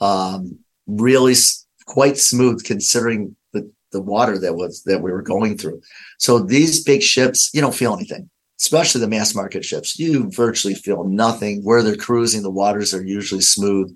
Um, 0.00 0.58
really 0.86 1.32
s- 1.32 1.66
quite 1.86 2.18
smooth 2.18 2.64
considering 2.64 3.36
the, 3.96 4.02
water 4.02 4.38
that 4.38 4.54
was, 4.54 4.82
that 4.84 5.02
we 5.02 5.12
were 5.12 5.22
going 5.22 5.56
through. 5.56 5.80
So 6.18 6.38
these 6.38 6.84
big 6.84 7.02
ships, 7.02 7.50
you 7.52 7.60
don't 7.60 7.74
feel 7.74 7.94
anything, 7.94 8.28
especially 8.60 9.00
the 9.00 9.08
mass 9.08 9.34
market 9.34 9.64
ships. 9.64 9.98
You 9.98 10.30
virtually 10.30 10.74
feel 10.74 11.04
nothing. 11.04 11.62
Where 11.62 11.82
they're 11.82 11.96
cruising, 11.96 12.42
the 12.42 12.50
waters 12.50 12.94
are 12.94 13.04
usually 13.04 13.42
smooth. 13.42 13.94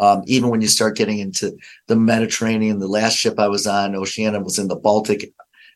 Um, 0.00 0.22
even 0.26 0.50
when 0.50 0.60
you 0.60 0.68
start 0.68 0.96
getting 0.96 1.18
into 1.18 1.56
the 1.86 1.96
Mediterranean, 1.96 2.78
the 2.78 2.88
last 2.88 3.16
ship 3.16 3.38
I 3.38 3.48
was 3.48 3.66
on, 3.66 3.94
Oceania, 3.94 4.40
was 4.40 4.58
in 4.58 4.68
the 4.68 4.76
Baltic. 4.76 5.32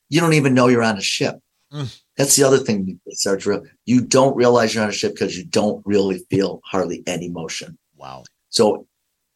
You 0.08 0.20
don't 0.20 0.34
even 0.34 0.54
know 0.54 0.68
you're 0.68 0.82
on 0.82 0.98
a 0.98 1.02
ship. 1.02 1.36
Mm. 1.72 2.00
That's 2.16 2.36
the 2.36 2.44
other 2.44 2.58
thing, 2.58 3.00
Sergio. 3.14 3.64
You 3.84 4.00
don't 4.00 4.36
realize 4.36 4.74
you're 4.74 4.84
on 4.84 4.90
a 4.90 4.92
ship 4.92 5.12
because 5.12 5.36
you 5.36 5.44
don't 5.44 5.82
really 5.84 6.24
feel 6.30 6.60
hardly 6.64 7.02
any 7.06 7.28
motion. 7.28 7.76
Wow. 7.96 8.24
So 8.48 8.86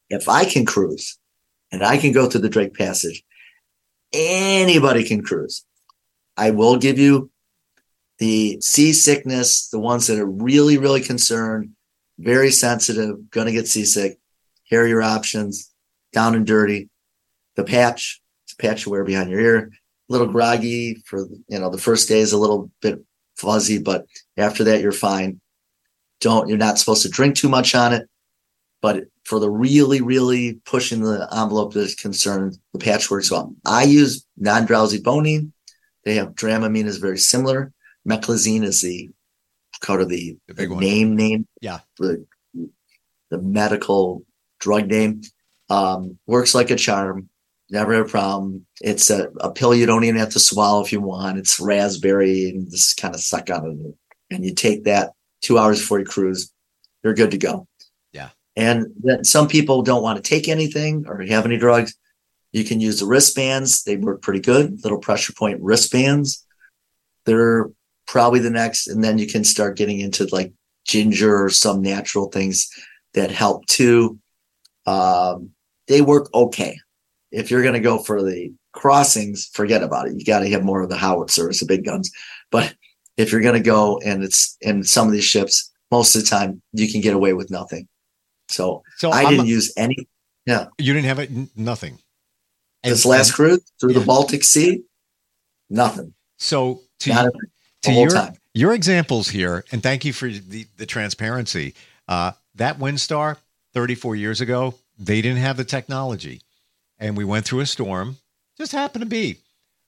if 0.08 0.28
I 0.28 0.44
can 0.44 0.64
cruise 0.64 1.18
and 1.70 1.82
I 1.82 1.98
can 1.98 2.12
go 2.12 2.28
through 2.28 2.40
the 2.40 2.48
Drake 2.48 2.74
Passage, 2.74 3.22
anybody 4.12 5.04
can 5.04 5.22
cruise. 5.22 5.64
I 6.36 6.50
will 6.50 6.76
give 6.76 6.98
you 6.98 7.30
the 8.18 8.58
seasickness, 8.60 9.68
the 9.68 9.78
ones 9.78 10.06
that 10.06 10.18
are 10.18 10.26
really, 10.26 10.78
really 10.78 11.00
concerned, 11.00 11.70
very 12.18 12.50
sensitive, 12.50 13.30
going 13.30 13.46
to 13.46 13.52
get 13.52 13.68
seasick. 13.68 14.18
Here 14.64 14.82
are 14.82 14.86
your 14.86 15.02
options 15.02 15.72
down 16.12 16.34
and 16.34 16.46
dirty. 16.46 16.88
The 17.56 17.64
patch, 17.64 18.20
it's 18.44 18.52
a 18.52 18.56
patch 18.56 18.86
you 18.86 18.92
wear 18.92 19.04
behind 19.04 19.30
your 19.30 19.40
ear, 19.40 19.58
a 19.58 20.12
little 20.12 20.26
groggy 20.26 21.02
for, 21.06 21.26
you 21.48 21.58
know, 21.58 21.70
the 21.70 21.78
first 21.78 22.08
day 22.08 22.20
is 22.20 22.32
a 22.32 22.38
little 22.38 22.70
bit 22.80 23.02
fuzzy, 23.36 23.78
but 23.78 24.06
after 24.36 24.64
that, 24.64 24.80
you're 24.80 24.92
fine. 24.92 25.40
Don't, 26.20 26.48
you're 26.48 26.58
not 26.58 26.78
supposed 26.78 27.02
to 27.02 27.08
drink 27.08 27.36
too 27.36 27.48
much 27.48 27.74
on 27.74 27.92
it. 27.92 28.08
But 28.82 29.04
for 29.30 29.40
the 29.40 29.48
really, 29.48 30.02
really 30.02 30.54
pushing 30.66 31.00
the 31.00 31.26
envelope 31.32 31.72
that 31.72 31.80
is 31.80 31.94
concerned, 31.94 32.58
the 32.74 32.78
patch 32.78 33.10
works 33.10 33.30
well. 33.30 33.54
I 33.64 33.84
use 33.84 34.26
non 34.36 34.66
drowsy 34.66 35.00
Bonine 35.00 35.52
they 36.04 36.14
have 36.14 36.34
Dramamine 36.34 36.86
is 36.86 36.98
very 36.98 37.18
similar. 37.18 37.72
Meclizine 38.08 38.62
is 38.62 38.80
the 38.82 39.10
kind 39.80 40.00
of 40.00 40.08
the, 40.08 40.36
the 40.48 40.54
big 40.54 40.70
name 40.70 41.16
name. 41.16 41.46
Yeah. 41.60 41.80
The, 41.98 42.26
the 43.30 43.38
medical 43.38 44.24
drug 44.58 44.86
name. 44.86 45.22
Um, 45.68 46.18
works 46.26 46.54
like 46.54 46.70
a 46.70 46.76
charm. 46.76 47.28
Never 47.70 47.94
had 47.94 48.06
a 48.06 48.08
problem. 48.08 48.66
It's 48.80 49.10
a, 49.10 49.28
a 49.40 49.52
pill 49.52 49.74
you 49.74 49.86
don't 49.86 50.04
even 50.04 50.18
have 50.18 50.30
to 50.30 50.40
swallow 50.40 50.82
if 50.82 50.92
you 50.92 51.00
want. 51.00 51.38
It's 51.38 51.60
raspberry 51.60 52.48
and 52.50 52.68
just 52.68 52.96
kind 52.96 53.14
of 53.14 53.20
suck 53.20 53.48
on 53.50 53.94
it. 54.30 54.34
And 54.34 54.44
you 54.44 54.54
take 54.54 54.84
that 54.84 55.12
two 55.40 55.58
hours 55.58 55.78
before 55.80 56.00
you 56.00 56.04
cruise. 56.04 56.52
You're 57.04 57.14
good 57.14 57.30
to 57.30 57.38
go. 57.38 57.68
And 58.56 58.86
then 59.02 59.24
some 59.24 59.48
people 59.48 59.82
don't 59.82 60.02
want 60.02 60.22
to 60.22 60.28
take 60.28 60.48
anything 60.48 61.04
or 61.06 61.22
have 61.22 61.44
any 61.44 61.56
drugs. 61.56 61.94
You 62.52 62.64
can 62.64 62.80
use 62.80 63.00
the 63.00 63.06
wristbands. 63.06 63.84
They 63.84 63.96
work 63.96 64.22
pretty 64.22 64.40
good. 64.40 64.82
Little 64.82 64.98
pressure 64.98 65.32
point 65.32 65.60
wristbands. 65.60 66.44
They're 67.24 67.70
probably 68.06 68.40
the 68.40 68.50
next. 68.50 68.88
And 68.88 69.04
then 69.04 69.18
you 69.18 69.26
can 69.26 69.44
start 69.44 69.76
getting 69.76 70.00
into 70.00 70.28
like 70.32 70.52
ginger 70.84 71.44
or 71.44 71.50
some 71.50 71.80
natural 71.80 72.28
things 72.28 72.68
that 73.14 73.30
help 73.30 73.66
too. 73.66 74.18
Um, 74.86 75.50
they 75.86 76.02
work 76.02 76.28
okay. 76.34 76.76
If 77.30 77.50
you're 77.50 77.62
going 77.62 77.74
to 77.74 77.80
go 77.80 77.98
for 77.98 78.22
the 78.22 78.52
crossings, 78.72 79.48
forget 79.52 79.82
about 79.82 80.08
it. 80.08 80.14
You 80.16 80.24
got 80.24 80.40
to 80.40 80.50
have 80.50 80.64
more 80.64 80.82
of 80.82 80.88
the 80.88 80.96
howitzers, 80.96 81.60
the 81.60 81.66
big 81.66 81.84
guns. 81.84 82.10
But 82.50 82.74
if 83.16 83.30
you're 83.30 83.40
going 83.40 83.60
to 83.60 83.60
go 83.60 84.00
and 84.04 84.24
it's 84.24 84.56
in 84.60 84.82
some 84.82 85.06
of 85.06 85.12
these 85.12 85.24
ships, 85.24 85.70
most 85.90 86.14
of 86.14 86.22
the 86.22 86.28
time 86.28 86.62
you 86.72 86.90
can 86.90 87.00
get 87.00 87.14
away 87.14 87.32
with 87.32 87.50
nothing. 87.50 87.88
So, 88.50 88.82
so 88.96 89.10
I 89.10 89.22
I'm, 89.22 89.30
didn't 89.30 89.46
use 89.46 89.72
any. 89.76 90.08
Yeah. 90.46 90.66
You 90.78 90.92
didn't 90.92 91.06
have 91.06 91.18
it, 91.18 91.30
nothing. 91.56 91.98
And, 92.82 92.92
this 92.92 93.04
last 93.04 93.34
cruise 93.34 93.60
through 93.80 93.92
yeah. 93.92 94.00
the 94.00 94.04
Baltic 94.04 94.42
Sea, 94.42 94.82
nothing. 95.68 96.14
So 96.38 96.80
to, 97.00 97.10
Not 97.10 97.32
to 97.82 97.92
your, 97.92 98.10
time. 98.10 98.34
your 98.54 98.74
examples 98.74 99.28
here, 99.28 99.64
and 99.70 99.82
thank 99.82 100.04
you 100.04 100.12
for 100.12 100.28
the, 100.28 100.66
the 100.76 100.86
transparency. 100.86 101.74
Uh, 102.08 102.32
that 102.54 102.78
Windstar 102.78 103.36
34 103.74 104.16
years 104.16 104.40
ago, 104.40 104.74
they 104.98 105.22
didn't 105.22 105.38
have 105.38 105.56
the 105.56 105.64
technology. 105.64 106.40
And 106.98 107.16
we 107.16 107.24
went 107.24 107.44
through 107.44 107.60
a 107.60 107.66
storm, 107.66 108.16
just 108.58 108.72
happened 108.72 109.02
to 109.02 109.08
be. 109.08 109.38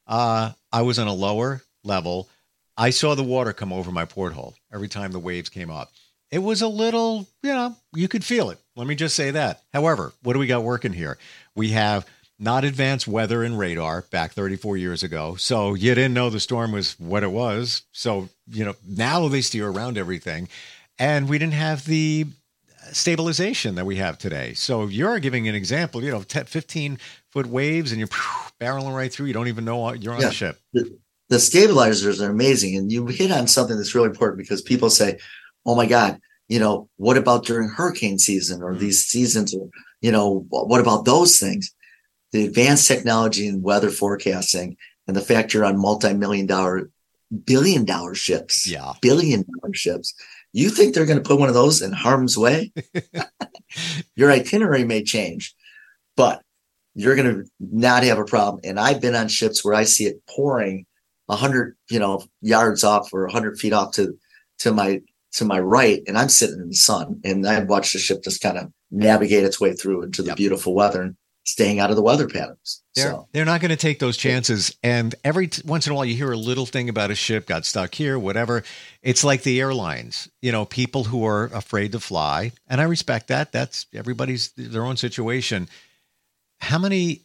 Uh, 0.06 0.52
I 0.72 0.82
was 0.82 0.98
on 0.98 1.08
a 1.08 1.12
lower 1.12 1.62
level. 1.84 2.28
I 2.76 2.90
saw 2.90 3.14
the 3.14 3.22
water 3.22 3.52
come 3.52 3.72
over 3.72 3.90
my 3.90 4.04
porthole 4.04 4.54
every 4.72 4.88
time 4.88 5.12
the 5.12 5.18
waves 5.18 5.48
came 5.48 5.70
up. 5.70 5.90
It 6.32 6.42
was 6.42 6.62
a 6.62 6.68
little, 6.68 7.28
you 7.42 7.52
know, 7.52 7.76
you 7.94 8.08
could 8.08 8.24
feel 8.24 8.48
it. 8.48 8.58
Let 8.74 8.86
me 8.86 8.94
just 8.94 9.14
say 9.14 9.32
that. 9.32 9.60
However, 9.74 10.14
what 10.22 10.32
do 10.32 10.38
we 10.38 10.46
got 10.46 10.64
working 10.64 10.94
here? 10.94 11.18
We 11.54 11.68
have 11.72 12.06
not 12.38 12.64
advanced 12.64 13.06
weather 13.06 13.44
and 13.44 13.58
radar 13.58 14.00
back 14.10 14.32
34 14.32 14.78
years 14.78 15.02
ago. 15.02 15.36
So 15.36 15.74
you 15.74 15.94
didn't 15.94 16.14
know 16.14 16.30
the 16.30 16.40
storm 16.40 16.72
was 16.72 16.98
what 16.98 17.22
it 17.22 17.30
was. 17.30 17.82
So, 17.92 18.30
you 18.48 18.64
know, 18.64 18.74
now 18.88 19.28
they 19.28 19.42
steer 19.42 19.68
around 19.68 19.98
everything. 19.98 20.48
And 20.98 21.28
we 21.28 21.38
didn't 21.38 21.52
have 21.52 21.84
the 21.84 22.24
stabilization 22.92 23.74
that 23.74 23.84
we 23.84 23.96
have 23.96 24.16
today. 24.16 24.54
So 24.54 24.86
you're 24.86 25.18
giving 25.18 25.48
an 25.48 25.54
example, 25.54 26.02
you 26.02 26.10
know, 26.10 26.22
10, 26.22 26.46
15 26.46 26.98
foot 27.28 27.46
waves 27.46 27.92
and 27.92 27.98
you're 27.98 28.08
barreling 28.60 28.96
right 28.96 29.12
through. 29.12 29.26
You 29.26 29.34
don't 29.34 29.48
even 29.48 29.66
know 29.66 29.92
you're 29.92 30.14
on 30.14 30.22
yeah. 30.22 30.28
a 30.28 30.32
ship. 30.32 30.58
The, 30.72 30.98
the 31.28 31.38
stabilizers 31.38 32.22
are 32.22 32.30
amazing. 32.30 32.74
And 32.76 32.90
you 32.90 33.06
hit 33.06 33.30
on 33.30 33.46
something 33.48 33.76
that's 33.76 33.94
really 33.94 34.08
important 34.08 34.38
because 34.38 34.62
people 34.62 34.88
say, 34.88 35.18
oh 35.64 35.74
my 35.74 35.86
God, 35.86 36.18
you 36.48 36.58
know, 36.58 36.88
what 36.96 37.16
about 37.16 37.44
during 37.44 37.68
hurricane 37.68 38.18
season 38.18 38.62
or 38.62 38.70
mm-hmm. 38.72 38.80
these 38.80 39.04
seasons 39.04 39.54
or, 39.54 39.68
you 40.00 40.12
know, 40.12 40.46
what 40.48 40.80
about 40.80 41.04
those 41.04 41.38
things? 41.38 41.74
the 42.32 42.46
advanced 42.46 42.88
technology 42.88 43.46
in 43.46 43.62
weather 43.62 43.90
forecasting 43.90 44.76
and 45.06 45.16
the 45.16 45.20
fact 45.20 45.54
you're 45.54 45.64
on 45.64 45.80
multi-million 45.80 46.46
dollar 46.46 46.90
billion 47.44 47.84
dollar 47.84 48.14
ships 48.14 48.68
yeah 48.68 48.92
billion 49.00 49.44
dollar 49.60 49.72
ships 49.72 50.14
you 50.52 50.68
think 50.68 50.94
they're 50.94 51.06
going 51.06 51.22
to 51.22 51.26
put 51.26 51.38
one 51.38 51.48
of 51.48 51.54
those 51.54 51.80
in 51.80 51.92
harm's 51.92 52.36
way 52.36 52.72
your 54.16 54.30
itinerary 54.30 54.84
may 54.84 55.02
change 55.02 55.54
but 56.16 56.42
you're 56.94 57.16
going 57.16 57.34
to 57.34 57.50
not 57.58 58.02
have 58.02 58.18
a 58.18 58.24
problem 58.24 58.60
and 58.64 58.78
i've 58.78 59.00
been 59.00 59.14
on 59.14 59.28
ships 59.28 59.64
where 59.64 59.74
i 59.74 59.84
see 59.84 60.04
it 60.04 60.22
pouring 60.28 60.84
100 61.26 61.74
you 61.88 61.98
know 61.98 62.22
yards 62.42 62.84
off 62.84 63.08
or 63.14 63.22
100 63.24 63.58
feet 63.58 63.72
off 63.72 63.92
to 63.92 64.18
to 64.58 64.72
my 64.72 65.00
to 65.32 65.44
my 65.44 65.58
right 65.58 66.02
and 66.06 66.18
i'm 66.18 66.28
sitting 66.28 66.60
in 66.60 66.68
the 66.68 66.74
sun 66.74 67.20
and 67.24 67.46
i 67.46 67.58
watch 67.60 67.92
the 67.92 67.98
ship 67.98 68.22
just 68.22 68.40
kind 68.40 68.58
of 68.58 68.72
navigate 68.90 69.44
its 69.44 69.60
way 69.60 69.72
through 69.72 70.02
into 70.02 70.22
the 70.22 70.28
yep. 70.28 70.36
beautiful 70.36 70.74
weather 70.74 71.02
and 71.02 71.16
staying 71.44 71.80
out 71.80 71.90
of 71.90 71.96
the 71.96 72.02
weather 72.02 72.28
patterns. 72.28 72.82
They're, 72.94 73.10
so. 73.10 73.28
they're 73.32 73.44
not 73.44 73.60
going 73.60 73.70
to 73.70 73.76
take 73.76 73.98
those 73.98 74.16
chances. 74.16 74.76
And 74.82 75.14
every 75.24 75.48
t- 75.48 75.62
once 75.64 75.86
in 75.86 75.92
a 75.92 75.96
while, 75.96 76.04
you 76.04 76.14
hear 76.14 76.32
a 76.32 76.36
little 76.36 76.66
thing 76.66 76.88
about 76.88 77.10
a 77.10 77.14
ship 77.14 77.46
got 77.46 77.64
stuck 77.64 77.94
here, 77.94 78.18
whatever. 78.18 78.62
It's 79.02 79.24
like 79.24 79.42
the 79.42 79.60
airlines, 79.60 80.28
you 80.40 80.52
know, 80.52 80.64
people 80.64 81.04
who 81.04 81.24
are 81.26 81.46
afraid 81.46 81.92
to 81.92 82.00
fly. 82.00 82.52
And 82.68 82.80
I 82.80 82.84
respect 82.84 83.28
that. 83.28 83.50
That's 83.50 83.86
everybody's 83.92 84.52
their 84.56 84.84
own 84.84 84.96
situation. 84.96 85.68
How 86.60 86.78
many 86.78 87.22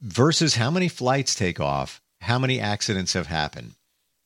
versus 0.00 0.56
how 0.56 0.70
many 0.70 0.88
flights 0.88 1.34
take 1.34 1.60
off? 1.60 2.00
How 2.20 2.38
many 2.38 2.58
accidents 2.58 3.12
have 3.12 3.26
happened? 3.26 3.72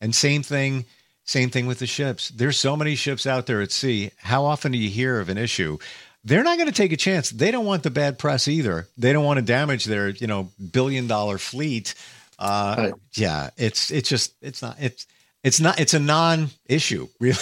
And 0.00 0.14
same 0.14 0.42
thing, 0.42 0.84
same 1.26 1.50
thing 1.50 1.66
with 1.66 1.78
the 1.80 1.86
ships. 1.86 2.30
There's 2.30 2.56
so 2.56 2.76
many 2.76 2.94
ships 2.94 3.26
out 3.26 3.46
there 3.46 3.60
at 3.60 3.72
sea. 3.72 4.12
How 4.16 4.44
often 4.44 4.72
do 4.72 4.78
you 4.78 4.88
hear 4.88 5.20
of 5.20 5.28
an 5.28 5.38
issue? 5.38 5.78
they're 6.26 6.42
not 6.42 6.58
going 6.58 6.68
to 6.68 6.74
take 6.74 6.92
a 6.92 6.96
chance. 6.96 7.30
They 7.30 7.52
don't 7.52 7.64
want 7.64 7.84
the 7.84 7.90
bad 7.90 8.18
press 8.18 8.48
either. 8.48 8.88
They 8.98 9.12
don't 9.12 9.24
want 9.24 9.38
to 9.38 9.42
damage 9.42 9.84
their, 9.84 10.08
you 10.08 10.26
know, 10.26 10.50
billion 10.72 11.06
dollar 11.06 11.38
fleet. 11.38 11.94
Uh, 12.36 12.74
right. 12.76 12.94
Yeah, 13.14 13.50
it's 13.56 13.92
it's 13.92 14.08
just 14.08 14.34
it's 14.42 14.60
not 14.60 14.76
it's 14.80 15.06
it's 15.44 15.60
not 15.60 15.78
it's 15.78 15.94
a 15.94 16.00
non-issue 16.00 17.06
really 17.20 17.38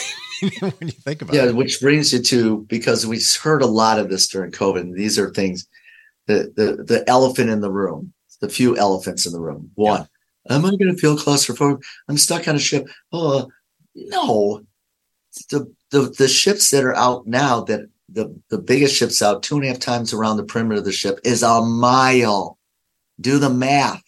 when 0.60 0.72
you 0.82 0.90
think 0.90 1.22
about 1.22 1.34
yeah, 1.34 1.44
it. 1.44 1.46
Yeah, 1.46 1.52
which 1.52 1.80
brings 1.80 2.12
you 2.12 2.20
to 2.20 2.58
because 2.68 3.06
we 3.06 3.20
heard 3.42 3.62
a 3.62 3.66
lot 3.66 3.98
of 3.98 4.10
this 4.10 4.28
during 4.28 4.52
COVID. 4.52 4.94
these 4.94 5.18
are 5.18 5.30
things 5.30 5.66
the 6.26 6.52
the 6.54 6.84
the 6.84 7.04
elephant 7.08 7.48
in 7.48 7.62
the 7.62 7.72
room, 7.72 8.12
the 8.42 8.50
few 8.50 8.76
elephants 8.76 9.24
in 9.24 9.32
the 9.32 9.40
room. 9.40 9.70
One, 9.76 10.06
yeah. 10.48 10.56
am 10.56 10.66
I 10.66 10.70
going 10.70 10.94
to 10.94 10.96
feel 10.96 11.16
claustrophobic? 11.16 11.82
I'm 12.08 12.18
stuck 12.18 12.46
on 12.48 12.56
a 12.56 12.60
ship. 12.60 12.86
Oh 13.12 13.48
no, 13.94 14.62
the 15.50 15.72
the 15.90 16.14
the 16.18 16.28
ships 16.28 16.70
that 16.70 16.84
are 16.84 16.94
out 16.94 17.26
now 17.26 17.60
that 17.62 17.88
the, 18.08 18.38
the 18.48 18.58
biggest 18.58 18.94
ship's 18.94 19.22
out 19.22 19.42
two 19.42 19.56
and 19.56 19.64
a 19.64 19.68
half 19.68 19.78
times 19.78 20.12
around 20.12 20.36
the 20.36 20.44
perimeter 20.44 20.78
of 20.78 20.84
the 20.84 20.92
ship 20.92 21.18
is 21.24 21.42
a 21.42 21.60
mile. 21.62 22.58
Do 23.20 23.38
the 23.38 23.50
math. 23.50 24.02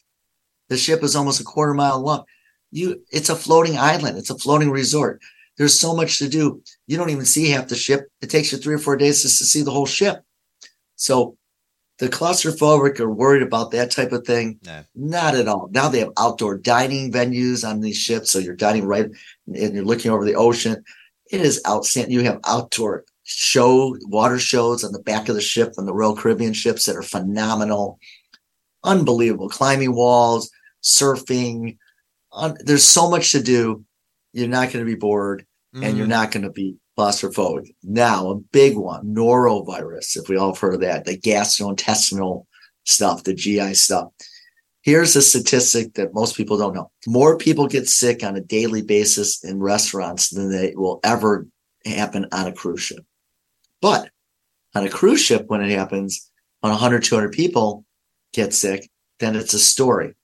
The 0.69 0.77
ship 0.77 1.03
is 1.03 1.17
almost 1.17 1.41
a 1.41 1.45
quarter 1.45 1.75
mile 1.75 2.01
long. 2.01 2.25
You, 2.71 3.03
it's 3.11 3.29
a 3.29 3.37
floating 3.37 3.79
island. 3.79 4.19
It's 4.19 4.31
a 4.31 4.39
floating 4.39 4.71
resort. 4.71 5.21
There's 5.57 5.79
so 5.79 5.95
much 5.95 6.19
to 6.19 6.29
do. 6.29 6.63
You 6.87 6.97
don't 6.97 7.11
even 7.11 7.25
see 7.25 7.51
half 7.51 7.69
the 7.69 7.77
ship. 7.77 8.09
It 8.21 8.31
takes 8.31 8.53
you 8.53 8.59
three 8.59 8.75
or 8.75 8.79
four 8.79 8.97
days 8.97 9.23
just 9.23 9.39
to 9.39 9.45
see 9.45 9.63
the 9.63 9.71
whole 9.71 9.87
ship. 9.87 10.23
So 10.97 11.37
the 11.99 12.09
claustrophobic 12.09 13.01
are 13.01 13.11
worried 13.11 13.43
about 13.43 13.71
that 13.71 13.91
type 13.91 14.13
of 14.13 14.27
thing. 14.27 14.59
No. 14.65 14.85
Not 14.95 15.35
at 15.35 15.49
all. 15.49 15.69
Now 15.73 15.89
they 15.89 16.01
have 16.01 16.13
outdoor 16.19 16.59
dining 16.59 17.11
venues 17.11 17.67
on 17.69 17.81
these 17.81 17.97
ships. 17.97 18.31
So 18.31 18.39
you're 18.39 18.55
dining 18.55 18.85
right 18.85 19.07
and 19.47 19.75
you're 19.75 19.85
looking 19.85 20.11
over 20.11 20.25
the 20.25 20.35
ocean. 20.35 20.85
It 21.31 21.41
is 21.41 21.61
outstanding. 21.67 22.13
You 22.13 22.25
have 22.25 22.41
outdoor 22.47 23.05
show 23.25 23.97
water 24.03 24.39
shows 24.39 24.85
on 24.85 24.93
the 24.93 25.03
back 25.03 25.29
of 25.29 25.35
the 25.35 25.41
ship 25.41 25.75
on 25.79 25.87
the 25.87 25.95
Royal 25.95 26.15
Caribbean 26.15 26.53
ships 26.53 26.85
that 26.85 26.97
are 26.97 27.03
phenomenal, 27.03 27.99
unbelievable. 28.85 29.49
Climbing 29.49 29.95
walls, 29.95 30.51
surfing. 30.83 31.79
There's 32.61 32.85
so 32.85 33.11
much 33.11 33.33
to 33.33 33.43
do. 33.43 33.85
You're 34.33 34.49
not 34.49 34.71
going 34.71 34.85
to 34.85 34.91
be 34.91 34.99
bored, 34.99 35.47
mm. 35.75 35.85
and 35.85 35.97
you're 35.97 36.07
mm. 36.07 36.11
not 36.11 36.31
going 36.31 36.45
to 36.45 36.51
be 36.51 36.77
claustrophobic. 36.97 37.75
Now, 37.83 38.31
a 38.31 38.37
big 38.37 38.77
one, 38.77 39.15
norovirus. 39.15 40.17
If 40.17 40.29
we 40.29 40.37
all 40.37 40.53
have 40.53 40.61
heard 40.61 40.75
of 40.75 40.81
that, 40.81 41.05
the 41.05 41.19
gastrointestinal 41.19 42.47
stuff, 42.85 43.25
the 43.25 43.35
GI 43.35 43.75
stuff. 43.75 44.11
Here's 44.83 45.17
a 45.17 45.23
statistic 45.23 45.95
that 45.95 46.15
most 46.15 46.37
people 46.37 46.57
don't 46.57 46.75
know. 46.75 46.91
More 47.07 47.37
people 47.37 47.67
get 47.67 47.89
sick 47.89 48.23
on 48.23 48.37
a 48.37 48.41
daily 48.41 48.83
basis 48.83 49.43
in 49.43 49.61
restaurants 49.61 50.31
than 50.31 50.51
they 50.51 50.75
will 50.77 51.01
ever 51.03 51.47
happen 51.85 52.27
on 52.33 52.47
a 52.47 52.53
cruise 52.53 52.83
ship. 52.83 53.05
But 53.83 54.11
on 54.75 54.85
a 54.85 54.91
cruise 54.91 55.21
ship, 55.21 55.47
when 55.49 55.61
it 55.61 55.71
happens 55.71 56.31
on 56.63 56.71
100, 56.71 57.03
200 57.03 57.33
people 57.33 57.85
get 58.33 58.55
sick, 58.55 58.89
then 59.19 59.35
it's 59.35 59.55
a 59.55 59.59
story. 59.59 60.15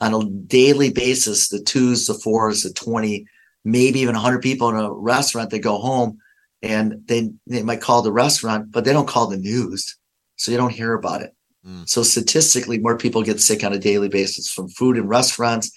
On 0.00 0.14
a 0.14 0.24
daily 0.24 0.92
basis, 0.92 1.48
the 1.48 1.62
twos, 1.62 2.06
the 2.06 2.14
fours, 2.14 2.62
the 2.62 2.72
20, 2.72 3.26
maybe 3.64 4.00
even 4.00 4.14
100 4.14 4.42
people 4.42 4.68
in 4.68 4.76
a 4.76 4.92
restaurant, 4.92 5.50
they 5.50 5.58
go 5.58 5.78
home 5.78 6.18
and 6.62 7.02
they, 7.06 7.30
they 7.46 7.62
might 7.62 7.80
call 7.80 8.02
the 8.02 8.12
restaurant, 8.12 8.70
but 8.70 8.84
they 8.84 8.92
don't 8.92 9.08
call 9.08 9.26
the 9.26 9.36
news. 9.36 9.96
So 10.36 10.50
you 10.50 10.56
don't 10.56 10.72
hear 10.72 10.94
about 10.94 11.22
it. 11.22 11.34
Mm. 11.66 11.88
So 11.88 12.02
statistically, 12.02 12.78
more 12.78 12.96
people 12.96 13.22
get 13.22 13.40
sick 13.40 13.62
on 13.64 13.72
a 13.72 13.78
daily 13.78 14.08
basis 14.08 14.50
from 14.50 14.68
food 14.68 14.96
in 14.96 15.06
restaurants 15.06 15.70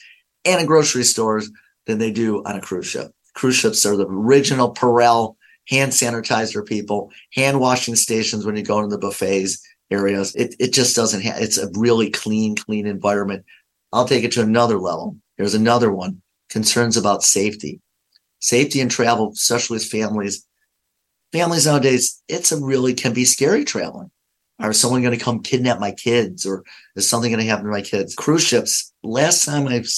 and 0.45 0.61
in 0.61 0.65
grocery 0.65 1.03
stores 1.03 1.49
than 1.85 1.97
they 1.97 2.11
do 2.11 2.43
on 2.45 2.55
a 2.55 2.61
cruise 2.61 2.87
ship. 2.87 3.11
Cruise 3.33 3.55
ships 3.55 3.85
are 3.85 3.97
the 3.97 4.07
original 4.07 4.73
Purell 4.73 5.35
hand 5.67 5.91
sanitizer 5.91 6.65
people, 6.65 7.11
hand 7.33 7.59
washing 7.59 7.95
stations 7.95 8.45
when 8.45 8.55
you 8.55 8.63
go 8.63 8.79
into 8.79 8.95
the 8.95 8.97
buffets 8.97 9.61
areas. 9.91 10.35
It, 10.35 10.55
it 10.59 10.73
just 10.73 10.95
doesn't 10.95 11.21
have, 11.21 11.41
it's 11.41 11.57
a 11.57 11.69
really 11.73 12.09
clean, 12.09 12.55
clean 12.55 12.87
environment. 12.87 13.45
I'll 13.91 14.07
take 14.07 14.23
it 14.23 14.31
to 14.33 14.41
another 14.41 14.79
level. 14.79 15.17
There's 15.37 15.53
another 15.53 15.91
one 15.91 16.21
concerns 16.53 16.95
about 16.95 17.23
safety, 17.23 17.81
safety 18.39 18.79
and 18.79 18.91
travel, 18.91 19.31
especially 19.33 19.75
with 19.75 19.85
families. 19.85 20.45
Families 21.33 21.65
nowadays, 21.65 22.21
it's 22.29 22.51
a 22.51 22.63
really 22.63 22.93
can 22.93 23.11
be 23.11 23.25
scary 23.25 23.65
traveling. 23.65 24.11
Are 24.59 24.71
someone 24.71 25.01
going 25.01 25.17
to 25.17 25.23
come 25.23 25.41
kidnap 25.41 25.79
my 25.79 25.91
kids 25.91 26.45
or 26.45 26.63
is 26.95 27.09
something 27.09 27.31
going 27.31 27.43
to 27.43 27.49
happen 27.49 27.65
to 27.65 27.71
my 27.71 27.81
kids? 27.81 28.13
Cruise 28.15 28.43
ships. 28.43 28.93
Last 29.03 29.43
time 29.43 29.67
I've 29.67 29.89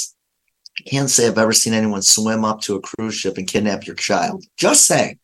I 0.79 0.89
can't 0.89 1.09
say 1.09 1.27
I've 1.27 1.37
ever 1.37 1.53
seen 1.53 1.73
anyone 1.73 2.01
swim 2.01 2.43
up 2.43 2.61
to 2.61 2.75
a 2.75 2.81
cruise 2.81 3.15
ship 3.15 3.37
and 3.37 3.47
kidnap 3.47 3.85
your 3.85 3.95
child. 3.95 4.45
Just 4.57 4.85
saying. 4.85 5.19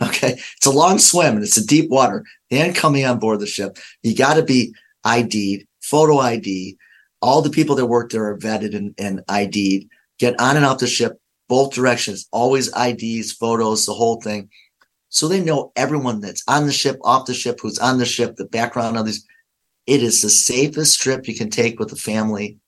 Okay. 0.00 0.38
It's 0.56 0.66
a 0.66 0.70
long 0.70 1.00
swim 1.00 1.34
and 1.34 1.42
it's 1.42 1.56
a 1.56 1.66
deep 1.66 1.90
water. 1.90 2.24
And 2.52 2.72
coming 2.72 3.04
on 3.04 3.18
board 3.18 3.40
the 3.40 3.48
ship, 3.48 3.78
you 4.04 4.14
got 4.14 4.34
to 4.34 4.44
be 4.44 4.72
ID'd, 5.04 5.66
photo 5.80 6.18
ID. 6.18 6.76
All 7.20 7.42
the 7.42 7.50
people 7.50 7.74
that 7.74 7.86
work 7.86 8.12
there 8.12 8.28
are 8.28 8.38
vetted 8.38 8.76
and, 8.76 8.94
and 8.96 9.24
ID'd. 9.28 9.88
Get 10.18 10.40
on 10.40 10.56
and 10.56 10.64
off 10.64 10.78
the 10.78 10.86
ship, 10.86 11.18
both 11.48 11.72
directions, 11.72 12.28
always 12.32 12.70
IDs, 12.76 13.32
photos, 13.32 13.86
the 13.86 13.94
whole 13.94 14.20
thing. 14.20 14.50
So 15.10 15.26
they 15.26 15.40
know 15.40 15.72
everyone 15.76 16.20
that's 16.20 16.42
on 16.48 16.66
the 16.66 16.72
ship, 16.72 16.98
off 17.02 17.26
the 17.26 17.34
ship, 17.34 17.60
who's 17.62 17.78
on 17.78 17.98
the 17.98 18.04
ship, 18.04 18.36
the 18.36 18.44
background 18.44 18.96
of 18.96 19.06
these. 19.06 19.24
It 19.86 20.02
is 20.02 20.20
the 20.20 20.28
safest 20.28 21.00
trip 21.00 21.26
you 21.26 21.34
can 21.34 21.48
take 21.48 21.78
with 21.78 21.92
a 21.92 21.96
family 21.96 22.58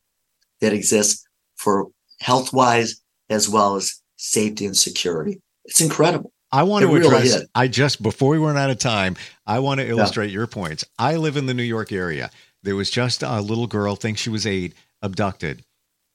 that 0.61 0.73
exists 0.73 1.27
for 1.57 1.89
health 2.21 2.53
wise 2.53 3.03
as 3.29 3.49
well 3.49 3.77
as 3.77 4.01
safety 4.17 4.65
and 4.65 4.77
security. 4.77 5.41
It's 5.67 5.81
incredible. 5.81 6.33
I 6.53 6.63
want 6.65 6.85
it 6.85 6.89
to 6.89 6.97
address. 6.97 7.35
Really 7.35 7.47
I 7.55 7.69
just 7.69 8.03
before 8.03 8.31
we 8.31 8.39
run 8.39 8.57
out 8.57 8.71
of 8.71 8.79
time, 8.79 9.17
I 9.47 9.61
want 9.61 9.81
to 9.81 9.89
illustrate 9.89 10.29
yeah. 10.29 10.35
your 10.35 10.47
points. 10.47 10.85
I 10.99 11.17
live 11.17 11.37
in 11.37 11.47
the 11.47 11.55
New 11.55 11.63
York 11.63 11.93
area. 11.93 12.31
There 12.63 12.77
was 12.77 12.91
just 12.91 13.23
a 13.23 13.41
little 13.41 13.67
girl, 13.67 13.97
think 13.97 14.19
she 14.19 14.31
was 14.31 14.47
eight, 14.47 14.75
abducted. 15.03 15.65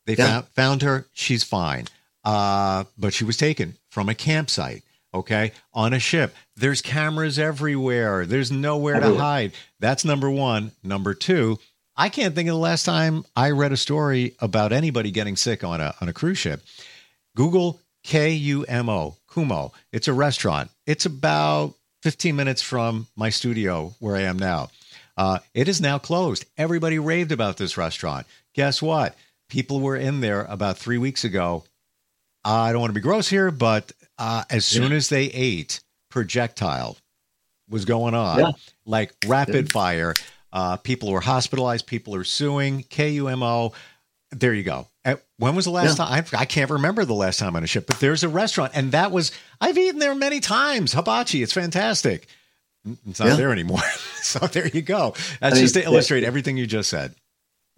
They 0.05 0.15
Yeah. 0.15 0.27
found, 0.27 0.47
found 0.49 0.81
her. 0.83 1.07
She's 1.13 1.43
fine. 1.43 1.87
Uh, 2.23 2.85
but 2.97 3.13
she 3.13 3.23
was 3.23 3.37
taken 3.37 3.77
from 3.89 4.09
a 4.09 4.15
campsite, 4.15 4.83
okay, 5.13 5.51
on 5.73 5.93
a 5.93 5.99
ship. 5.99 6.35
There's 6.55 6.81
cameras 6.81 7.37
everywhere. 7.37 8.25
There's 8.25 8.51
nowhere 8.51 8.99
to 8.99 9.15
hide. 9.17 9.51
That's 9.79 10.03
number 10.05 10.29
one. 10.29 10.71
Number 10.83 11.13
two, 11.13 11.59
I 11.95 12.09
can't 12.09 12.33
think 12.35 12.49
of 12.49 12.53
the 12.55 12.59
last 12.59 12.83
time 12.83 13.25
I 13.35 13.51
read 13.51 13.71
a 13.71 13.77
story 13.77 14.35
about 14.39 14.73
anybody 14.73 15.11
getting 15.11 15.35
sick 15.35 15.63
on 15.63 15.81
a 15.81 15.93
on 16.01 16.09
a 16.09 16.13
cruise 16.13 16.37
ship. 16.39 16.63
Google 17.35 17.79
K 18.03 18.31
U 18.31 18.63
M 18.63 18.89
O, 18.89 19.17
Kumo. 19.31 19.71
It's 19.91 20.07
a 20.07 20.13
restaurant. 20.13 20.71
It's 20.85 21.05
about 21.05 21.75
15 22.03 22.35
minutes 22.35 22.61
from 22.61 23.07
my 23.15 23.29
studio 23.29 23.95
where 23.99 24.15
I 24.15 24.21
am 24.21 24.37
now. 24.37 24.69
Uh, 25.17 25.39
it 25.53 25.67
is 25.67 25.79
now 25.79 25.97
closed. 25.97 26.45
Everybody 26.57 26.99
raved 26.99 27.31
about 27.31 27.57
this 27.57 27.77
restaurant. 27.77 28.27
Guess 28.53 28.81
what? 28.81 29.15
People 29.49 29.79
were 29.79 29.95
in 29.95 30.21
there 30.21 30.43
about 30.43 30.77
three 30.77 30.97
weeks 30.97 31.23
ago. 31.23 31.63
I 32.43 32.71
don't 32.71 32.81
want 32.81 32.89
to 32.91 32.95
be 32.99 33.01
gross 33.01 33.27
here, 33.27 33.51
but 33.51 33.91
uh, 34.17 34.43
as 34.49 34.65
soon 34.65 34.91
as 34.91 35.09
they 35.09 35.25
ate, 35.25 35.81
projectile 36.09 36.97
was 37.69 37.85
going 37.85 38.13
on, 38.13 38.39
Yeah. 38.39 38.51
like 38.85 39.13
rapid 39.25 39.71
fire. 39.71 40.13
Uh, 40.53 40.77
people 40.77 41.11
were 41.11 41.21
hospitalized. 41.21 41.85
People 41.87 42.15
are 42.15 42.23
suing. 42.23 42.83
KUMO. 42.83 43.73
There 44.31 44.53
you 44.53 44.63
go. 44.63 44.87
Uh, 45.03 45.15
When 45.37 45.55
was 45.55 45.65
the 45.65 45.71
last 45.71 45.97
Yeah. 45.97 46.05
time? 46.05 46.25
I, 46.33 46.41
I 46.41 46.45
can't 46.45 46.69
remember 46.71 47.05
the 47.05 47.13
last 47.13 47.39
time 47.39 47.55
on 47.55 47.63
a 47.63 47.67
ship, 47.67 47.87
but 47.87 47.99
there's 47.99 48.23
a 48.23 48.29
restaurant, 48.29 48.71
and 48.75 48.91
that 48.91 49.11
was 49.11 49.31
I've 49.59 49.77
eaten 49.77 49.99
there 49.99 50.15
many 50.15 50.39
times. 50.39 50.93
Hibachi, 50.93 51.41
it's 51.43 51.53
fantastic. 51.53 52.27
It's 53.07 53.19
not 53.19 53.29
Yeah. 53.29 53.35
there 53.35 53.51
anymore. 53.51 53.81
so 54.21 54.39
there 54.47 54.67
you 54.67 54.81
go. 54.81 55.13
That's 55.39 55.53
I 55.53 55.55
mean, 55.55 55.61
just 55.63 55.75
to 55.75 55.83
illustrate 55.83 56.23
everything 56.23 56.57
you 56.57 56.67
just 56.67 56.89
said. 56.89 57.15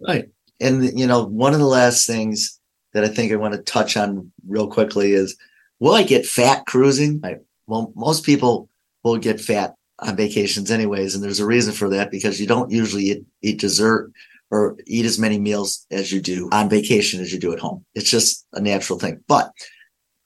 Right. 0.06 0.28
And 0.60 0.98
you 0.98 1.06
know, 1.06 1.24
one 1.24 1.52
of 1.52 1.60
the 1.60 1.66
last 1.66 2.06
things 2.06 2.58
that 2.92 3.04
I 3.04 3.08
think 3.08 3.32
I 3.32 3.36
want 3.36 3.54
to 3.54 3.62
touch 3.62 3.96
on 3.96 4.32
real 4.46 4.68
quickly 4.68 5.12
is 5.12 5.36
will 5.80 5.94
I 5.94 6.02
get 6.02 6.26
fat 6.26 6.66
cruising? 6.66 7.20
I, 7.24 7.36
well, 7.66 7.92
most 7.94 8.24
people 8.24 8.68
will 9.04 9.18
get 9.18 9.40
fat 9.40 9.74
on 10.00 10.16
vacations 10.16 10.70
anyways, 10.70 11.14
and 11.14 11.22
there's 11.22 11.40
a 11.40 11.46
reason 11.46 11.72
for 11.72 11.88
that 11.90 12.10
because 12.10 12.40
you 12.40 12.46
don't 12.46 12.70
usually 12.70 13.04
eat, 13.04 13.24
eat 13.42 13.60
dessert 13.60 14.12
or 14.50 14.76
eat 14.86 15.04
as 15.04 15.18
many 15.18 15.38
meals 15.38 15.86
as 15.90 16.10
you 16.10 16.20
do 16.20 16.48
on 16.52 16.70
vacation 16.70 17.20
as 17.20 17.32
you 17.32 17.38
do 17.38 17.52
at 17.52 17.58
home. 17.58 17.84
It's 17.94 18.10
just 18.10 18.46
a 18.52 18.60
natural 18.60 18.98
thing. 18.98 19.22
But 19.28 19.52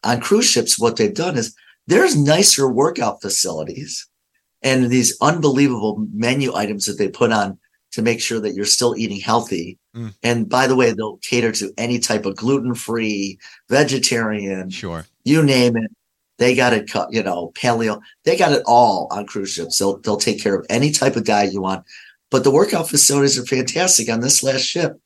on 0.05 0.21
cruise 0.21 0.49
ships, 0.49 0.79
what 0.79 0.97
they've 0.97 1.15
done 1.15 1.37
is 1.37 1.55
there's 1.87 2.17
nicer 2.17 2.69
workout 2.69 3.21
facilities 3.21 4.09
and 4.63 4.91
these 4.91 5.17
unbelievable 5.21 6.07
menu 6.13 6.55
items 6.55 6.87
that 6.87 6.99
they 6.99 7.09
put 7.09 7.33
on 7.33 7.59
to 7.93 8.03
make 8.03 8.21
sure 8.21 8.41
that 8.41 8.55
you're 8.55 8.65
still 8.65 8.97
eating 8.97 9.21
healthy. 9.21 9.79
Mm. 9.95 10.15
And 10.23 10.49
by 10.49 10.67
the 10.67 10.77
way, 10.77 10.93
they'll 10.93 11.19
cater 11.19 11.53
to 11.53 11.73
any 11.79 11.99
type 11.99 12.27
of 12.27 12.37
gluten 12.37 12.75
free, 12.75 13.39
vegetarian, 13.69 14.71
Sure. 14.71 15.07
you 15.25 15.43
name 15.43 15.77
it. 15.77 15.91
They 16.39 16.55
got 16.55 16.73
it, 16.73 16.91
cut, 16.91 17.13
you 17.13 17.23
know, 17.23 17.53
paleo. 17.55 18.01
They 18.25 18.37
got 18.37 18.53
it 18.53 18.63
all 18.67 19.07
on 19.11 19.27
cruise 19.27 19.53
ships. 19.53 19.79
They'll 19.79 19.99
they'll 19.99 20.17
take 20.17 20.43
care 20.43 20.57
of 20.57 20.67
any 20.69 20.91
type 20.91 21.15
of 21.15 21.25
diet 21.25 21.53
you 21.53 21.61
want. 21.61 21.85
But 22.31 22.43
the 22.43 22.51
workout 22.51 22.89
facilities 22.89 23.39
are 23.39 23.45
fantastic 23.45 24.09
on 24.11 24.21
this 24.21 24.43
last 24.43 24.63
ship. 24.65 24.99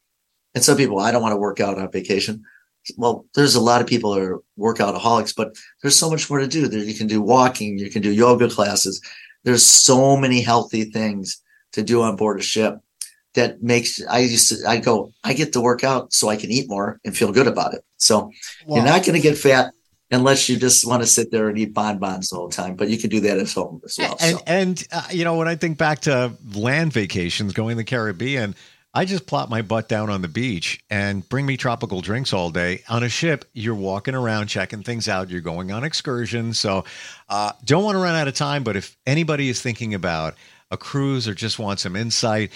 And 0.54 0.64
some 0.64 0.76
people, 0.76 1.00
I 1.00 1.10
don't 1.10 1.22
want 1.22 1.32
to 1.32 1.36
work 1.40 1.60
out 1.60 1.76
on 1.76 1.90
vacation. 1.90 2.42
Well, 2.96 3.26
there's 3.34 3.56
a 3.56 3.60
lot 3.60 3.80
of 3.80 3.88
people 3.88 4.14
that 4.14 4.22
are 4.22 4.40
workoutaholics, 4.58 5.34
but 5.36 5.56
there's 5.82 5.98
so 5.98 6.08
much 6.08 6.30
more 6.30 6.38
to 6.38 6.46
do. 6.46 6.68
There 6.68 6.78
you 6.78 6.94
can 6.94 7.08
do 7.08 7.20
walking, 7.20 7.78
you 7.78 7.90
can 7.90 8.00
do 8.00 8.12
yoga 8.12 8.48
classes. 8.48 9.02
There's 9.42 9.66
so 9.66 10.16
many 10.16 10.40
healthy 10.40 10.84
things 10.84 11.42
to 11.76 11.82
do 11.82 12.02
on 12.02 12.16
board 12.16 12.40
a 12.40 12.42
ship 12.42 12.80
that 13.34 13.62
makes 13.62 14.04
I 14.04 14.18
used 14.20 14.48
to 14.48 14.68
I 14.68 14.78
go, 14.78 15.12
I 15.22 15.32
get 15.32 15.52
to 15.52 15.60
work 15.60 15.84
out 15.84 16.12
so 16.12 16.28
I 16.28 16.36
can 16.36 16.50
eat 16.50 16.68
more 16.68 17.00
and 17.04 17.16
feel 17.16 17.32
good 17.32 17.46
about 17.46 17.74
it. 17.74 17.84
So 17.98 18.32
Well, 18.66 18.78
you're 18.78 18.86
not 18.86 19.04
going 19.04 19.14
to 19.14 19.22
get 19.22 19.38
fat 19.38 19.72
unless 20.10 20.48
you 20.48 20.56
just 20.56 20.86
want 20.86 21.02
to 21.02 21.06
sit 21.06 21.30
there 21.30 21.48
and 21.48 21.58
eat 21.58 21.74
bonbons 21.74 22.32
all 22.32 22.38
the 22.38 22.40
whole 22.40 22.48
time. 22.48 22.74
But 22.74 22.88
you 22.88 22.98
can 22.98 23.10
do 23.10 23.20
that 23.20 23.38
at 23.38 23.52
home 23.52 23.80
as 23.84 23.96
well. 23.98 24.16
and 24.20 24.38
so. 24.38 24.42
and 24.46 24.86
uh, 24.90 25.06
you 25.10 25.24
know 25.24 25.36
when 25.36 25.48
I 25.48 25.54
think 25.54 25.78
back 25.78 26.00
to 26.00 26.32
land 26.54 26.92
vacations, 26.92 27.52
going 27.52 27.76
to 27.76 27.76
the 27.76 27.84
Caribbean, 27.84 28.56
I 28.94 29.04
just 29.04 29.26
plop 29.26 29.50
my 29.50 29.60
butt 29.60 29.88
down 29.88 30.08
on 30.08 30.22
the 30.22 30.28
beach 30.28 30.80
and 30.88 31.28
bring 31.28 31.44
me 31.44 31.58
tropical 31.58 32.00
drinks 32.00 32.32
all 32.32 32.50
day. 32.50 32.82
On 32.88 33.02
a 33.02 33.10
ship, 33.10 33.44
you're 33.52 33.74
walking 33.74 34.14
around 34.14 34.46
checking 34.46 34.82
things 34.82 35.06
out. 35.08 35.28
You're 35.28 35.42
going 35.42 35.70
on 35.70 35.84
excursions, 35.84 36.58
so 36.58 36.86
uh, 37.28 37.52
don't 37.66 37.84
want 37.84 37.96
to 37.96 38.02
run 38.02 38.14
out 38.14 38.28
of 38.28 38.34
time. 38.34 38.64
But 38.64 38.76
if 38.76 38.96
anybody 39.06 39.50
is 39.50 39.60
thinking 39.60 39.92
about 39.92 40.34
a 40.76 40.78
cruise 40.78 41.26
or 41.26 41.34
just 41.34 41.58
want 41.58 41.80
some 41.80 41.96
insight, 41.96 42.52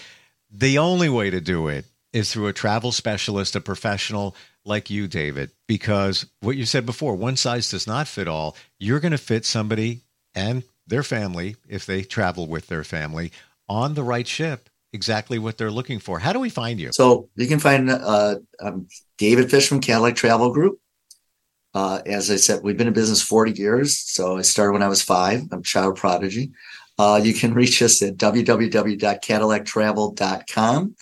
the 0.50 0.78
only 0.78 1.08
way 1.08 1.30
to 1.30 1.40
do 1.40 1.68
it 1.68 1.86
is 2.12 2.30
through 2.30 2.48
a 2.48 2.52
travel 2.52 2.92
specialist, 2.92 3.56
a 3.56 3.60
professional 3.60 4.36
like 4.64 4.90
you, 4.90 5.08
David, 5.08 5.50
because 5.66 6.26
what 6.40 6.56
you 6.56 6.66
said 6.66 6.84
before, 6.84 7.14
one 7.14 7.36
size 7.36 7.70
does 7.70 7.86
not 7.86 8.06
fit 8.06 8.28
all. 8.28 8.56
You're 8.78 9.00
going 9.00 9.12
to 9.12 9.18
fit 9.18 9.46
somebody 9.46 10.02
and 10.34 10.62
their 10.86 11.02
family, 11.02 11.56
if 11.66 11.86
they 11.86 12.02
travel 12.02 12.46
with 12.46 12.66
their 12.66 12.84
family, 12.84 13.32
on 13.68 13.94
the 13.94 14.02
right 14.02 14.26
ship, 14.26 14.68
exactly 14.92 15.38
what 15.38 15.56
they're 15.56 15.70
looking 15.70 15.98
for. 15.98 16.18
How 16.18 16.32
do 16.32 16.40
we 16.40 16.50
find 16.50 16.78
you? 16.78 16.90
So 16.92 17.30
you 17.36 17.46
can 17.46 17.60
find 17.60 17.88
uh, 17.88 18.36
David 19.16 19.50
Fish 19.50 19.68
from 19.68 19.80
Cadillac 19.80 20.16
Travel 20.16 20.52
Group. 20.52 20.78
Uh, 21.72 22.02
as 22.04 22.30
I 22.30 22.36
said, 22.36 22.62
we've 22.64 22.76
been 22.76 22.88
in 22.88 22.92
business 22.92 23.22
40 23.22 23.52
years. 23.52 23.96
So 23.96 24.38
I 24.38 24.42
started 24.42 24.72
when 24.72 24.82
I 24.82 24.88
was 24.88 25.02
five. 25.02 25.42
I'm 25.52 25.62
child 25.62 25.96
prodigy. 25.96 26.50
Uh, 27.00 27.16
you 27.16 27.32
can 27.32 27.54
reach 27.54 27.80
us 27.80 28.02
at 28.02 28.18
www.cadillactravel.com, 28.18 30.96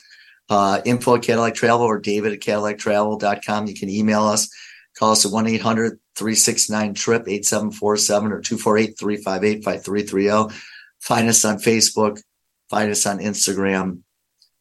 uh, 0.48 0.80
info 0.84 1.16
at 1.16 1.22
Cadillac 1.22 1.54
Travel 1.54 1.87
or 1.87 1.98
david 1.98 2.32
at 2.32 2.38
cadillactravel.com. 2.38 3.66
You 3.66 3.74
can 3.74 3.88
email 3.88 4.22
us, 4.22 4.48
call 4.96 5.11
us 5.11 5.26
at 5.26 5.32
1-800-369-TRIP, 5.32 7.26
8747 7.26 8.32
or 8.32 8.40
248-358-5330. 8.42 10.32
oh. 10.32 10.52
Find 11.00 11.28
us 11.28 11.44
on 11.44 11.56
Facebook, 11.56 12.22
find 12.70 12.92
us 12.92 13.04
on 13.04 13.18
Instagram, 13.18 14.02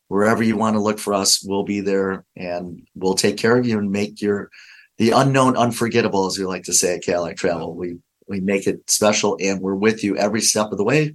wherever 0.08 0.42
you 0.42 0.58
want 0.58 0.76
to 0.76 0.82
look 0.82 0.98
for 0.98 1.14
us, 1.14 1.44
we'll 1.44 1.64
be 1.64 1.82
there 1.82 2.26
and 2.36 2.82
we'll 2.96 3.14
take 3.14 3.38
care 3.38 3.56
of 3.58 3.68
you 3.68 3.78
and 3.78 3.92
make 3.92 4.24
your 4.24 4.50
the 4.98 5.12
unknown 5.12 5.56
unforgettable, 5.56 6.26
as 6.26 6.40
we 6.40 6.46
like 6.46 6.64
to 6.64 6.74
say 6.74 6.96
at 6.96 7.04
Cadillac 7.04 7.38
Travel. 7.38 7.76
We 7.76 8.00
we 8.28 8.40
make 8.40 8.66
it 8.66 8.90
special 8.90 9.38
and 9.40 9.62
we're 9.62 9.76
with 9.76 10.04
you 10.04 10.18
every 10.18 10.42
step 10.42 10.72
of 10.72 10.80
the 10.80 10.84
way, 10.84 11.14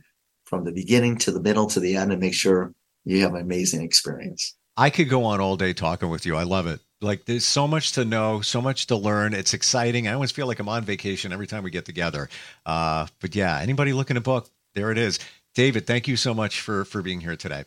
from 0.52 0.64
the 0.66 0.72
beginning 0.72 1.16
to 1.16 1.32
the 1.32 1.40
middle 1.40 1.66
to 1.66 1.80
the 1.80 1.96
end, 1.96 2.12
and 2.12 2.20
make 2.20 2.34
sure 2.34 2.74
you 3.06 3.22
have 3.22 3.32
an 3.32 3.40
amazing 3.40 3.80
experience. 3.80 4.54
I 4.76 4.90
could 4.90 5.08
go 5.08 5.24
on 5.24 5.40
all 5.40 5.56
day 5.56 5.72
talking 5.72 6.10
with 6.10 6.26
you. 6.26 6.36
I 6.36 6.42
love 6.42 6.66
it. 6.66 6.78
Like 7.00 7.24
there's 7.24 7.46
so 7.46 7.66
much 7.66 7.92
to 7.92 8.04
know, 8.04 8.42
so 8.42 8.60
much 8.60 8.86
to 8.88 8.96
learn. 8.96 9.32
It's 9.32 9.54
exciting. 9.54 10.08
I 10.08 10.12
always 10.12 10.30
feel 10.30 10.46
like 10.46 10.58
I'm 10.58 10.68
on 10.68 10.84
vacation 10.84 11.32
every 11.32 11.46
time 11.46 11.62
we 11.62 11.70
get 11.70 11.86
together. 11.86 12.28
Uh, 12.66 13.06
but 13.22 13.34
yeah, 13.34 13.58
anybody 13.60 13.94
looking 13.94 14.16
to 14.16 14.20
book, 14.20 14.50
there 14.74 14.90
it 14.90 14.98
is. 14.98 15.18
David, 15.54 15.86
thank 15.86 16.06
you 16.06 16.16
so 16.16 16.34
much 16.34 16.60
for 16.60 16.84
for 16.84 17.00
being 17.00 17.20
here 17.22 17.34
today. 17.34 17.64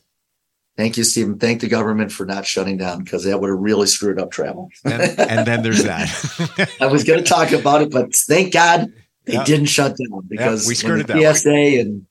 Thank 0.77 0.95
you, 0.95 1.03
Stephen. 1.03 1.39
Thank 1.39 1.61
the 1.61 1.67
government 1.67 2.11
for 2.11 2.27
not 2.27 2.45
shutting 2.45 2.77
down 2.77 3.03
because 3.03 3.23
that 3.23 3.41
would 3.41 3.49
have 3.49 3.57
really 3.59 3.87
screwed 3.87 4.19
up 4.19 4.29
travel. 4.29 4.69
And, 4.83 5.01
and 5.19 5.47
then 5.47 5.63
there's 5.63 5.83
that. 5.83 6.69
I 6.81 6.85
was 6.85 7.03
going 7.03 7.17
to 7.17 7.25
talk 7.25 7.51
about 7.51 7.81
it, 7.81 7.89
but 7.91 8.13
thank 8.15 8.53
God 8.53 8.93
they 9.25 9.33
Yeah. 9.33 9.43
didn't 9.43 9.67
shut 9.67 9.95
down 9.97 10.21
because 10.27 10.65
we 10.67 10.71
when 10.71 10.75
skirted 10.75 11.07
the 11.07 11.13
that. 11.13 11.35
TSA 11.37 11.49
and 11.79 12.05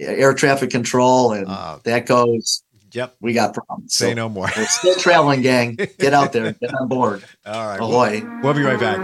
air 0.00 0.34
traffic 0.34 0.70
control 0.70 1.32
and 1.32 1.46
Uh, 1.48 1.78
that 1.84 2.06
goes, 2.06 2.62
yep. 2.92 3.14
we 3.20 3.32
got 3.32 3.54
problems. 3.54 3.94
Say 3.94 4.10
So 4.10 4.14
no 4.14 4.28
more. 4.28 4.48
we're 4.56 4.66
still 4.66 4.94
traveling, 4.96 5.42
gang. 5.42 5.76
Get 5.98 6.14
out 6.14 6.32
there, 6.32 6.52
get 6.52 6.74
on 6.74 6.88
board. 6.88 7.24
All 7.46 7.66
right. 7.66 7.80
Ahoy. 7.80 8.20
We'll, 8.22 8.40
we'll 8.42 8.54
be 8.54 8.62
right 8.62 8.80
back. 8.80 8.98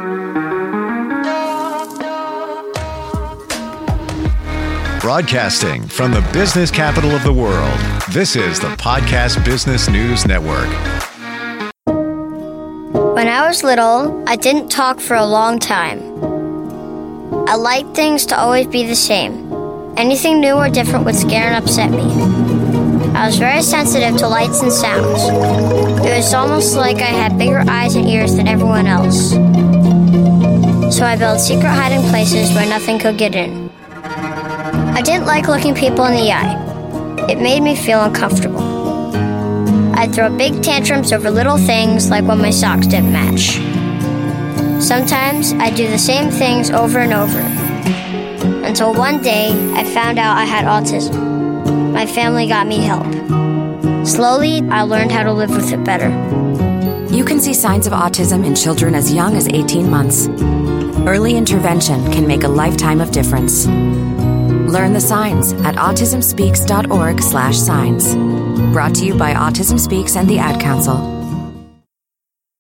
Broadcasting 5.01 5.87
from 5.87 6.13
the 6.13 6.23
business 6.33 6.71
capital 6.71 7.11
of 7.11 7.23
the 7.25 7.33
world, 7.33 7.79
this 8.11 8.37
is 8.37 8.59
the 8.59 8.69
Podcast 8.77 9.45
Business 9.45 9.87
News 9.91 10.25
Network. 10.27 10.69
When 13.15 13.29
I 13.29 13.47
was 13.47 13.63
little, 13.63 14.25
I 14.27 14.37
didn't 14.37 14.71
talk 14.71 15.01
for 15.01 15.15
a 15.15 15.27
long 15.27 15.59
time. 15.59 16.01
I 17.47 17.55
liked 17.57 17.95
things 17.95 18.25
to 18.27 18.39
always 18.39 18.67
be 18.67 18.87
the 18.87 18.95
same. 18.97 19.44
Anything 19.97 20.41
new 20.41 20.55
or 20.55 20.69
different 20.69 21.05
would 21.05 21.15
scare 21.15 21.53
and 21.53 21.65
upset 21.65 21.91
me. 21.91 22.03
I 23.15 23.27
was 23.27 23.39
very 23.39 23.63
sensitive 23.63 24.17
to 24.19 24.29
lights 24.29 24.61
and 24.61 24.73
sounds. 24.73 25.23
It 26.05 26.17
was 26.17 26.35
almost 26.35 26.75
like 26.75 26.97
I 26.97 27.13
had 27.23 27.39
bigger 27.39 27.63
eyes 27.69 27.95
and 27.95 28.09
ears 28.09 28.35
than 28.35 28.49
everyone 28.49 28.89
else. 28.89 29.31
So 30.95 31.05
I 31.05 31.17
built 31.17 31.39
secret 31.39 31.69
hiding 31.69 32.03
places 32.11 32.53
where 32.55 32.69
nothing 32.69 32.99
could 32.99 33.17
get 33.17 33.37
in. 33.37 33.71
I 34.03 35.01
didn't 35.01 35.27
like 35.27 35.47
looking 35.47 35.77
people 35.77 36.05
in 36.07 36.15
the 36.15 36.33
eye. 36.33 37.29
It 37.31 37.39
made 37.39 37.63
me 37.63 37.77
feel 37.77 38.03
uncomfortable. 38.03 38.63
I'd 39.95 40.13
throw 40.13 40.29
big 40.37 40.61
tantrums 40.61 41.13
over 41.13 41.31
little 41.31 41.57
things 41.57 42.11
like 42.11 42.25
when 42.25 42.39
my 42.39 42.51
socks 42.51 42.89
didn't 42.89 43.13
match. 43.13 43.61
Sometimes 44.83 45.53
I'd 45.53 45.77
do 45.77 45.89
the 45.89 45.99
same 45.99 46.31
things 46.31 46.71
over 46.71 46.99
and 46.99 47.15
over. 47.15 47.54
Until 48.65 48.95
one 48.95 49.23
day 49.23 49.51
I 49.75 49.85
found 49.85 50.19
out 50.19 50.37
I 50.37 50.45
had 50.45 50.65
autism. 50.65 51.93
My 51.93 52.07
family 52.07 52.49
got 52.49 52.67
me 52.67 52.79
help. 52.79 53.07
Slowly, 54.07 54.63
I 54.71 54.83
learned 54.83 55.13
how 55.13 55.23
to 55.23 55.33
live 55.33 55.51
with 55.51 55.73
it 55.73 55.85
better. 55.85 56.11
You 57.15 57.25
can 57.25 57.41
see 57.41 57.55
signs 57.55 57.87
of 57.87 57.93
autism 57.93 58.45
in 58.45 58.55
children 58.55 58.95
as 58.95 59.13
young 59.13 59.37
as 59.37 59.49
18 59.49 59.89
months. 59.89 60.29
Early 61.07 61.37
intervention 61.37 62.11
can 62.11 62.27
make 62.27 62.43
a 62.43 62.49
lifetime 62.49 63.01
of 63.01 63.13
difference. 63.13 63.67
Learn 63.67 64.93
the 64.93 65.01
signs 65.01 65.53
at 65.53 65.77
autismspeaks.org/signs. 65.77 68.15
Brought 68.73 68.95
to 68.97 69.05
you 69.05 69.15
by 69.15 69.35
Autism 69.35 69.79
Speaks 69.79 70.17
and 70.17 70.29
the 70.29 70.39
Ad 70.39 70.61
Council. 70.61 71.14